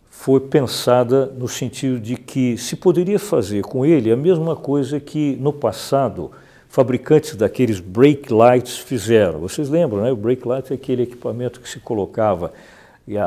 foi 0.09 0.41
pensada 0.41 1.25
no 1.25 1.47
sentido 1.47 2.01
de 2.01 2.17
que 2.17 2.57
se 2.57 2.75
poderia 2.75 3.17
fazer 3.17 3.63
com 3.63 3.85
ele 3.85 4.11
a 4.11 4.17
mesma 4.17 4.57
coisa 4.57 4.99
que 4.99 5.37
no 5.37 5.53
passado 5.53 6.31
fabricantes 6.71 7.35
daqueles 7.35 7.81
brake 7.81 8.31
lights 8.31 8.77
fizeram. 8.77 9.41
Vocês 9.41 9.69
lembram, 9.69 10.03
né? 10.03 10.11
O 10.11 10.15
brake 10.15 10.47
light 10.47 10.71
é 10.71 10.75
aquele 10.75 11.03
equipamento 11.03 11.59
que 11.59 11.67
se 11.67 11.81
colocava 11.81 12.53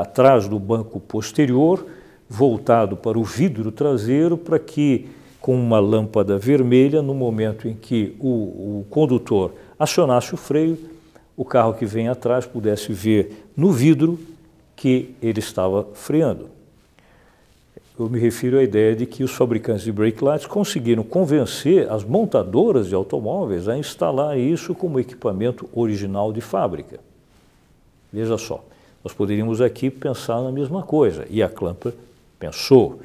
atrás 0.01 0.47
do 0.47 0.57
banco 0.57 0.99
posterior, 0.99 1.85
voltado 2.27 2.97
para 2.97 3.19
o 3.19 3.23
vidro 3.23 3.71
traseiro, 3.71 4.35
para 4.35 4.57
que 4.57 5.07
com 5.39 5.55
uma 5.55 5.79
lâmpada 5.79 6.39
vermelha, 6.39 7.03
no 7.03 7.13
momento 7.13 7.67
em 7.67 7.75
que 7.75 8.15
o, 8.19 8.79
o 8.79 8.85
condutor 8.89 9.53
acionasse 9.77 10.33
o 10.33 10.37
freio, 10.37 10.75
o 11.37 11.45
carro 11.45 11.75
que 11.75 11.85
vem 11.85 12.07
atrás 12.07 12.47
pudesse 12.47 12.91
ver 12.91 13.45
no 13.55 13.71
vidro 13.71 14.17
que 14.75 15.13
ele 15.21 15.39
estava 15.39 15.87
freando. 15.93 16.54
Eu 17.97 18.09
me 18.09 18.19
refiro 18.19 18.57
à 18.57 18.63
ideia 18.63 18.93
de 18.93 19.05
que 19.05 19.23
os 19.23 19.31
fabricantes 19.31 19.83
de 19.83 19.91
brake 19.91 20.21
lights 20.21 20.45
conseguiram 20.45 21.01
convencer 21.01 21.89
as 21.89 22.03
montadoras 22.03 22.89
de 22.89 22.95
automóveis 22.95 23.69
a 23.69 23.77
instalar 23.77 24.37
isso 24.37 24.75
como 24.75 24.99
equipamento 24.99 25.69
original 25.73 26.33
de 26.33 26.41
fábrica. 26.41 26.99
Veja 28.11 28.37
só, 28.37 28.63
nós 29.01 29.13
poderíamos 29.13 29.61
aqui 29.61 29.89
pensar 29.89 30.41
na 30.41 30.51
mesma 30.51 30.83
coisa, 30.83 31.25
e 31.29 31.41
a 31.41 31.47
Clamper 31.47 31.93
pensou. 32.37 32.99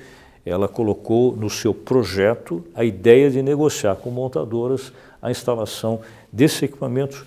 Ela 0.44 0.66
colocou 0.66 1.36
no 1.36 1.50
seu 1.50 1.72
projeto 1.72 2.64
a 2.74 2.82
ideia 2.82 3.30
de 3.30 3.42
negociar 3.42 3.94
com 3.94 4.10
montadoras 4.10 4.92
a 5.22 5.30
instalação 5.30 6.00
desses 6.32 6.62
equipamentos 6.62 7.24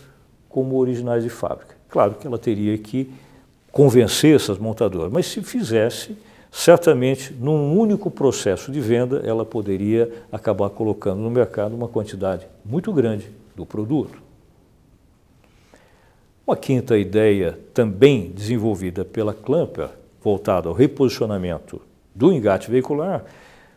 como 0.49 0.77
originais 0.77 1.23
de 1.23 1.29
fábrica. 1.29 1.75
Claro 1.87 2.15
que 2.15 2.27
ela 2.27 2.37
teria 2.37 2.77
que 2.77 3.09
convencer 3.71 4.35
essas 4.35 4.57
montadoras, 4.57 5.11
mas 5.11 5.27
se 5.27 5.41
fizesse, 5.41 6.17
certamente, 6.55 7.33
num 7.33 7.75
único 7.75 8.11
processo 8.11 8.71
de 8.71 8.79
venda, 8.79 9.23
ela 9.25 9.43
poderia 9.43 10.23
acabar 10.31 10.69
colocando 10.69 11.19
no 11.19 11.31
mercado 11.31 11.75
uma 11.75 11.87
quantidade 11.87 12.47
muito 12.63 12.93
grande 12.93 13.27
do 13.55 13.65
produto. 13.65 14.21
Uma 16.45 16.55
quinta 16.55 16.95
ideia, 16.95 17.57
também 17.73 18.29
desenvolvida 18.29 19.03
pela 19.03 19.33
Clamper, 19.33 19.89
voltada 20.21 20.69
ao 20.69 20.75
reposicionamento 20.75 21.81
do 22.13 22.31
engate 22.31 22.69
veicular, 22.69 23.25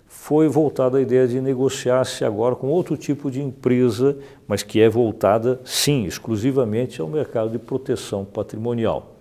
foi 0.07 0.47
voltada 0.47 0.99
à 0.99 1.01
ideia 1.01 1.27
de 1.27 1.41
negociar-se 1.41 2.27
agora 2.27 2.55
com 2.55 2.67
outro 2.69 2.95
tipo 2.97 3.31
de 3.31 3.41
empresa, 3.41 4.19
mas 4.47 4.63
que 4.63 4.83
é 4.83 4.89
voltada, 4.89 5.61
sim, 5.65 6.05
exclusivamente 6.05 7.01
ao 7.01 7.09
mercado 7.09 7.51
de 7.51 7.59
proteção 7.59 8.25
patrimonial. 8.25 9.16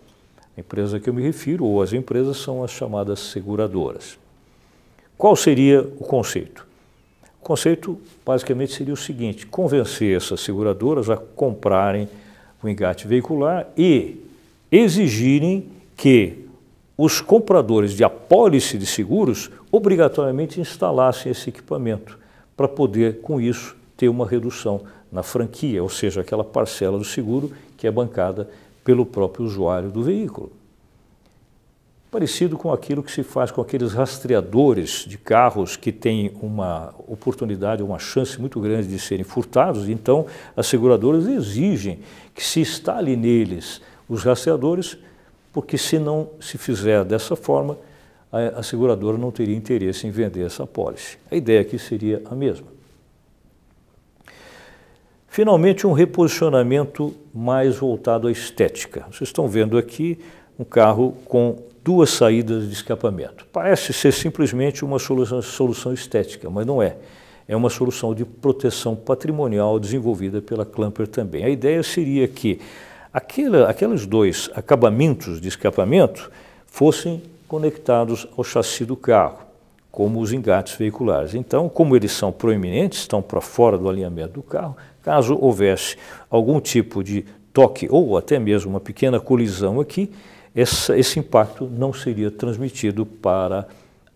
A 0.57 0.61
empresa 0.61 0.97
a 0.97 0.99
que 0.99 1.09
eu 1.09 1.13
me 1.13 1.21
refiro, 1.21 1.65
ou 1.65 1.81
as 1.81 1.91
empresas, 1.91 2.37
são 2.37 2.63
as 2.63 2.71
chamadas 2.71 3.19
seguradoras. 3.19 4.17
Qual 5.17 5.35
seria 5.35 5.81
o 5.81 6.03
conceito? 6.03 6.65
O 7.41 7.43
conceito 7.45 7.99
basicamente 8.25 8.73
seria 8.73 8.93
o 8.93 8.97
seguinte: 8.97 9.45
convencer 9.45 10.15
essas 10.15 10.41
seguradoras 10.41 11.09
a 11.09 11.17
comprarem 11.17 12.07
o 12.63 12.69
engate 12.69 13.07
veicular 13.07 13.67
e 13.77 14.17
exigirem 14.71 15.67
que 15.95 16.45
os 16.97 17.19
compradores 17.19 17.91
de 17.91 18.03
apólice 18.03 18.77
de 18.77 18.85
seguros 18.85 19.51
obrigatoriamente 19.71 20.61
instalassem 20.61 21.31
esse 21.31 21.49
equipamento 21.49 22.17
para 22.55 22.67
poder, 22.67 23.19
com 23.21 23.39
isso, 23.39 23.75
ter 23.97 24.07
uma 24.07 24.25
redução 24.25 24.81
na 25.11 25.21
franquia, 25.21 25.83
ou 25.83 25.89
seja, 25.89 26.21
aquela 26.21 26.43
parcela 26.43 26.97
do 26.97 27.03
seguro 27.03 27.51
que 27.77 27.85
é 27.85 27.91
bancada 27.91 28.49
pelo 28.85 29.05
próprio 29.05 29.43
usuário 29.43 29.89
do 29.89 30.03
veículo. 30.03 30.51
Parecido 32.11 32.57
com 32.57 32.71
aquilo 32.71 33.03
que 33.03 33.11
se 33.11 33.23
faz 33.23 33.51
com 33.51 33.59
aqueles 33.59 33.91
rastreadores 33.91 35.03
de 35.05 35.17
carros 35.17 35.75
que 35.75 35.91
têm 35.91 36.31
uma 36.41 36.93
oportunidade, 37.07 37.83
uma 37.83 37.99
chance 37.99 38.39
muito 38.39 38.61
grande 38.61 38.87
de 38.87 38.97
serem 38.97 39.25
furtados, 39.25 39.89
então 39.89 40.27
as 40.55 40.67
seguradoras 40.67 41.27
exigem 41.27 41.99
que 42.33 42.41
se 42.41 42.61
instale 42.61 43.17
neles 43.17 43.81
os 44.07 44.23
rastreadores, 44.23 44.97
porque 45.51 45.77
se 45.77 45.99
não 45.99 46.29
se 46.39 46.57
fizer 46.57 47.03
dessa 47.03 47.35
forma, 47.35 47.77
a, 48.31 48.61
seguradora 48.61 49.17
não 49.17 49.31
teria 49.31 49.55
interesse 49.55 50.05
em 50.05 50.11
vender 50.11 50.45
essa 50.45 50.67
pólice. 50.67 51.17
A 51.31 51.35
ideia 51.35 51.61
aqui 51.61 51.79
seria 51.79 52.21
a 52.25 52.35
mesma. 52.35 52.74
Finalmente, 55.35 55.85
um 55.85 55.91
reposicionamento 55.91 57.13
mais 57.33 57.75
voltado 57.75 58.29
à 58.29 58.31
estética. 58.31 59.01
Vocês 59.11 59.27
estão 59.27 59.49
vendo 59.49 59.77
aqui 59.77 60.17
um 60.57 60.63
carro 60.63 61.11
com 61.25 61.57
duas 61.83 62.11
saídas 62.11 62.69
de 62.69 62.73
escapamento. 62.73 63.45
Parece 63.51 63.91
ser 63.91 64.13
simplesmente 64.13 64.85
uma 64.85 64.97
solução, 64.97 65.91
estética, 65.91 66.49
mas 66.49 66.65
não 66.65 66.81
é. 66.81 66.95
É 67.49 67.53
uma 67.53 67.69
solução 67.69 68.15
de 68.15 68.23
proteção 68.23 68.95
patrimonial 68.95 69.77
desenvolvida 69.77 70.41
pela 70.41 70.65
Clamper 70.65 71.05
também. 71.05 71.43
A 71.43 71.49
ideia 71.49 71.83
seria 71.83 72.29
que 72.29 72.61
aquela, 73.11 73.69
aqueles 73.69 74.05
dois 74.05 74.49
acabamentos 74.55 75.41
de 75.41 75.49
escapamento 75.49 76.31
fossem 76.65 77.21
conectados 77.45 78.25
ao 78.37 78.43
chassi 78.45 78.85
do 78.85 78.95
carro 78.95 79.44
como 79.95 80.19
os 80.19 80.33
engates 80.33 80.75
veiculares. 80.75 81.33
Então, 81.33 81.69
como 81.69 81.95
eles 81.95 82.11
são 82.11 82.29
proeminentes, 82.29 82.99
estão 82.99 83.21
para 83.21 83.39
fora 83.39 83.77
do 83.77 83.87
alinhamento 83.87 84.33
do 84.33 84.43
carro, 84.43 84.75
caso 85.01 85.37
houvesse 85.39 85.95
algum 86.29 86.59
tipo 86.59 87.01
de 87.01 87.23
toque 87.53 87.87
ou 87.89 88.17
até 88.17 88.37
mesmo 88.37 88.71
uma 88.71 88.81
pequena 88.81 89.21
colisão 89.21 89.79
aqui, 89.79 90.11
essa, 90.53 90.97
esse 90.97 91.17
impacto 91.17 91.65
não 91.71 91.93
seria 91.93 92.29
transmitido 92.29 93.05
para, 93.05 93.65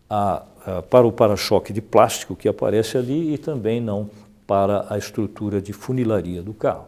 a, 0.10 0.44
a, 0.65 0.82
para 0.82 1.08
o 1.08 1.13
para-choque 1.13 1.72
de 1.72 1.82
plástico 1.82 2.36
que 2.36 2.50
aparece 2.50 2.98
ali 2.98 3.34
e 3.34 3.38
também 3.38 3.80
não 3.80 4.10
para 4.46 4.86
a 4.89 4.98
estrutura 4.98 5.62
de 5.62 5.72
funilaria 5.72 6.42
do 6.42 6.54
carro. 6.54 6.88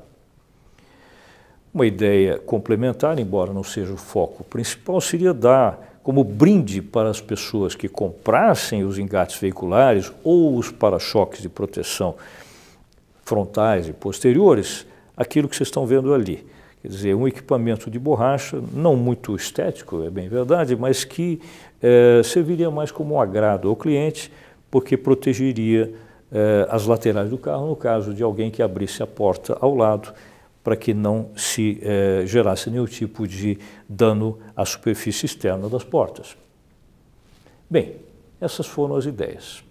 Uma 1.73 1.85
ideia 1.85 2.37
complementar, 2.39 3.17
embora 3.19 3.53
não 3.53 3.63
seja 3.63 3.93
o 3.93 3.97
foco 3.97 4.43
principal, 4.43 4.99
seria 4.99 5.33
dar 5.33 5.90
como 6.03 6.23
brinde 6.23 6.81
para 6.81 7.09
as 7.09 7.21
pessoas 7.21 7.75
que 7.75 7.87
comprassem 7.87 8.83
os 8.83 8.97
engates 8.97 9.39
veiculares 9.39 10.11
ou 10.23 10.57
os 10.57 10.71
para-choques 10.71 11.41
de 11.41 11.49
proteção 11.49 12.15
frontais 13.23 13.87
e 13.87 13.93
posteriores, 13.93 14.85
aquilo 15.15 15.47
que 15.47 15.55
vocês 15.55 15.67
estão 15.67 15.85
vendo 15.85 16.13
ali. 16.13 16.45
Quer 16.81 16.87
dizer, 16.87 17.15
um 17.15 17.27
equipamento 17.27 17.91
de 17.91 17.99
borracha, 17.99 18.59
não 18.73 18.95
muito 18.95 19.35
estético, 19.35 20.03
é 20.03 20.09
bem 20.09 20.27
verdade, 20.27 20.75
mas 20.75 21.03
que 21.03 21.39
é, 21.81 22.21
serviria 22.23 22.71
mais 22.71 22.91
como 22.91 23.15
um 23.15 23.21
agrado 23.21 23.69
ao 23.69 23.75
cliente, 23.75 24.31
porque 24.71 24.97
protegeria 24.97 25.93
é, 26.31 26.67
as 26.69 26.87
laterais 26.87 27.29
do 27.29 27.37
carro 27.37 27.67
no 27.67 27.75
caso 27.75 28.13
de 28.13 28.23
alguém 28.23 28.49
que 28.49 28.63
abrisse 28.63 29.03
a 29.03 29.07
porta 29.07 29.55
ao 29.61 29.75
lado 29.75 30.11
para 30.63 30.75
que 30.75 30.93
não 30.93 31.31
se 31.35 31.79
eh, 31.81 32.23
gerasse 32.25 32.69
nenhum 32.69 32.85
tipo 32.85 33.27
de 33.27 33.57
dano 33.89 34.39
à 34.55 34.63
superfície 34.63 35.25
externa 35.25 35.67
das 35.67 35.83
portas. 35.83 36.37
Bem, 37.69 37.95
essas 38.39 38.67
foram 38.67 38.95
as 38.95 39.05
ideias. 39.05 39.63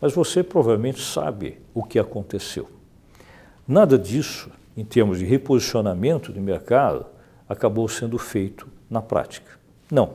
Mas 0.00 0.12
você 0.12 0.42
provavelmente 0.42 1.00
sabe 1.00 1.58
o 1.72 1.82
que 1.82 1.98
aconteceu. 1.98 2.68
Nada 3.66 3.98
disso, 3.98 4.50
em 4.76 4.84
termos 4.84 5.18
de 5.18 5.24
reposicionamento 5.24 6.32
de 6.32 6.40
mercado, 6.40 7.06
acabou 7.48 7.88
sendo 7.88 8.18
feito 8.18 8.68
na 8.90 9.00
prática. 9.00 9.52
Não. 9.90 10.14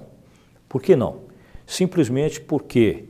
Por 0.67 0.81
que 0.81 0.95
não? 0.95 1.21
Simplesmente 1.65 2.39
porque 2.41 3.05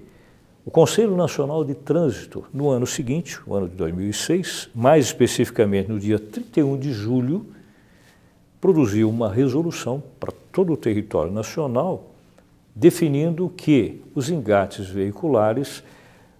o 0.66 0.72
Conselho 0.72 1.16
Nacional 1.16 1.64
de 1.64 1.74
Trânsito, 1.74 2.46
no 2.54 2.70
ano 2.70 2.86
seguinte, 2.86 3.40
o 3.48 3.56
ano 3.56 3.68
de 3.68 3.76
2006, 3.76 4.70
mais 4.76 5.06
especificamente 5.06 5.90
no 5.90 6.00
dia 6.00 6.20
31 6.20 6.78
de 6.78 6.92
julho, 6.92 7.46
produziu 8.60 9.10
uma 9.10 9.32
resolução 9.32 10.04
para 10.20 10.34
todo 10.52 10.74
o 10.74 10.78
território 10.78 11.32
nacional 11.32 12.10
definindo 12.76 13.50
que 13.50 14.02
os 14.16 14.30
engates 14.30 14.88
veiculares 14.88 15.84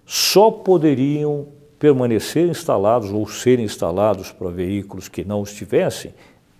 só 0.06 0.50
poderiam 0.50 1.46
permanecer 1.78 2.48
instalados 2.48 3.10
ou 3.10 3.26
serem 3.28 3.64
instalados 3.64 4.32
para 4.32 4.50
veículos 4.50 5.08
que 5.08 5.24
não 5.24 5.40
os 5.40 5.52
tivessem, 5.52 6.14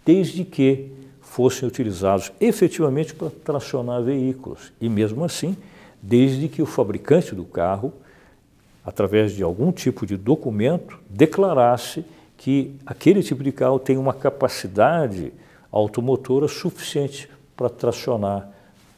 desde 0.05 0.45
que 0.45 0.93
fossem 1.21 1.69
utilizados 1.69 2.33
efetivamente 2.41 3.15
para 3.15 3.31
tracionar 3.31 4.03
veículos. 4.03 4.73
E 4.81 4.89
mesmo 4.89 5.25
assim, 5.25 5.57
desde 6.03 6.49
que 6.49 6.63
o 6.63 6.67
fabricante 6.67 7.35
do 7.35 7.45
carro, 7.45 7.93
através 8.85 9.33
de 9.33 9.43
algum 9.43 9.71
tipo 9.71 10.07
de 10.07 10.17
documento, 10.17 10.99
declarasse 11.09 12.05
que 12.37 12.75
aquele 12.87 13.23
tipo 13.23 13.45
de 13.45 13.53
carro 13.53 13.79
tem 13.79 13.99
uma 13.99 14.15
capacidade 14.15 15.33
automotora 15.71 16.49
suficiente 16.49 17.29
para 17.57 17.69
tracionar 17.69 18.49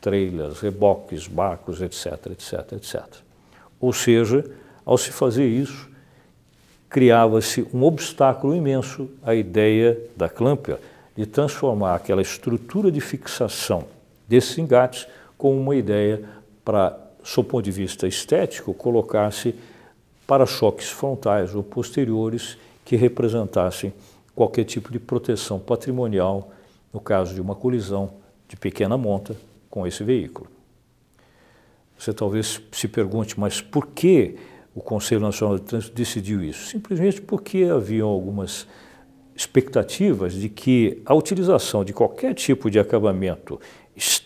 trailers, 0.01 0.61
reboques, 0.61 1.27
barcos, 1.27 1.81
etc, 1.81 2.27
etc, 2.31 2.73
etc. 2.73 3.03
Ou 3.81 3.93
seja, 3.93 4.45
ao 4.85 4.97
se 4.97 5.11
fazer 5.11 5.47
isso, 5.47 5.89
criava-se 6.89 7.67
um 7.73 7.83
obstáculo 7.85 8.55
imenso 8.55 9.09
à 9.23 9.35
ideia 9.35 9.99
da 10.17 10.29
Clamper 10.29 10.79
de 11.17 11.27
transformar 11.27 11.95
aquela 11.95 12.23
estrutura 12.23 12.91
de 12.91 13.01
fixação 13.01 13.85
desses 14.29 14.57
engates 14.59 15.07
com 15.37 15.59
uma 15.59 15.75
ideia 15.75 16.23
para, 16.65 16.99
sob 17.23 17.49
ponto 17.49 17.65
de 17.65 17.71
vista 17.71 18.07
estético, 18.07 18.75
colocar-se 18.75 19.55
para-choques 20.27 20.89
frontais 20.89 21.55
ou 21.55 21.63
posteriores 21.63 22.57
que 22.85 22.97
representassem 22.97 23.93
qualquer 24.35 24.65
tipo 24.65 24.91
de 24.91 24.99
proteção 24.99 25.59
patrimonial 25.59 26.51
no 26.93 27.01
caso 27.01 27.35
de 27.35 27.41
uma 27.41 27.55
colisão 27.55 28.15
de 28.49 28.57
pequena 28.57 28.97
monta 28.97 29.37
com 29.71 29.87
esse 29.87 30.05
veículo. 30.05 30.49
Você 31.99 32.13
talvez 32.13 32.61
se 32.73 32.89
pergunte, 32.89 33.39
mas 33.39 33.61
por 33.61 33.87
que 33.89 34.37
o 34.75 34.81
Conselho 34.81 35.21
Nacional 35.21 35.59
de 35.59 35.65
Trânsito 35.65 35.95
decidiu 35.95 36.43
isso? 36.43 36.67
Simplesmente 36.67 37.21
porque 37.21 37.65
haviam 37.65 38.09
algumas 38.09 38.67
expectativas 39.35 40.35
de 40.35 40.49
que 40.49 41.01
a 41.07 41.15
utilização 41.15 41.85
de 41.85 41.93
qualquer 41.93 42.35
tipo 42.35 42.71
de 42.71 42.79
acabamento 42.79 43.61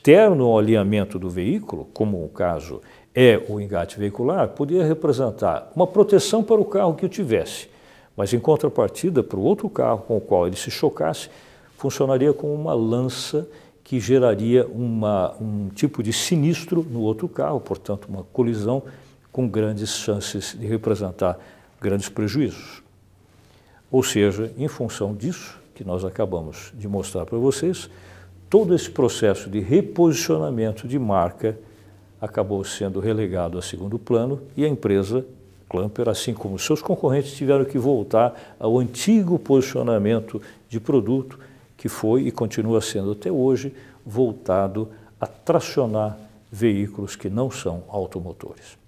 externo 0.07 0.45
ao 0.45 0.59
alinhamento 0.61 1.19
do 1.19 1.29
veículo, 1.29 1.89
como 1.93 2.25
o 2.25 2.29
caso 2.29 2.81
é 3.13 3.43
o 3.49 3.61
engate 3.61 3.99
veicular, 3.99 4.49
poderia 4.51 4.85
representar 4.85 5.73
uma 5.75 5.85
proteção 5.85 6.45
para 6.45 6.61
o 6.61 6.65
carro 6.65 6.95
que 6.95 7.05
o 7.05 7.09
tivesse, 7.09 7.69
mas 8.17 8.33
em 8.33 8.39
contrapartida 8.39 9.25
para 9.25 9.37
o 9.37 9.43
outro 9.43 9.69
carro 9.69 10.05
com 10.07 10.17
o 10.17 10.21
qual 10.21 10.47
ele 10.47 10.55
se 10.55 10.71
chocasse, 10.71 11.29
funcionaria 11.77 12.33
como 12.33 12.55
uma 12.55 12.73
lança 12.73 13.49
que 13.83 13.99
geraria 13.99 14.65
uma, 14.69 15.35
um 15.41 15.71
tipo 15.71 16.05
de 16.05 16.13
sinistro 16.13 16.87
no 16.89 17.01
outro 17.01 17.29
carro, 17.29 17.59
portanto 17.59 18.07
uma 18.09 18.23
colisão 18.33 18.85
com 19.33 19.49
grandes 19.49 19.91
chances 19.91 20.57
de 20.57 20.67
representar 20.69 21.37
grandes 21.81 22.09
prejuízos. 22.09 22.81
Ou 23.91 24.05
seja, 24.05 24.53
em 24.57 24.69
função 24.69 25.13
disso 25.13 25.59
que 25.75 25.83
nós 25.83 26.05
acabamos 26.05 26.73
de 26.77 26.87
mostrar 26.87 27.27
para 27.27 27.39
vocês, 27.39 27.91
todo 28.49 28.75
esse 28.75 28.91
processo 28.91 29.51
de 29.51 29.61
reposicionamento 29.61 30.87
de 30.87 30.99
marca 30.99 31.59
acabou 32.21 32.65
sendo 32.65 33.01
relegado 33.01 33.59
a 33.59 33.63
segundo 33.63 33.99
plano 33.99 34.41
e 34.57 34.65
a 34.65 34.69
empresa 34.69 35.25
Clamper, 35.69 36.09
assim 36.09 36.33
como 36.33 36.59
seus 36.59 36.81
concorrentes, 36.81 37.33
tiveram 37.33 37.65
que 37.65 37.79
voltar 37.79 38.57
ao 38.59 38.79
antigo 38.79 39.39
posicionamento 39.39 40.41
de 40.69 40.79
produto 40.79 41.39
que 41.77 41.89
foi 41.89 42.23
e 42.23 42.31
continua 42.31 42.81
sendo 42.81 43.13
até 43.13 43.31
hoje 43.31 43.75
voltado 44.05 44.89
a 45.21 45.27
tracionar 45.27 46.17
veículos 46.51 47.17
que 47.17 47.29
não 47.29 47.51
são 47.51 47.83
automotores. 47.89 48.79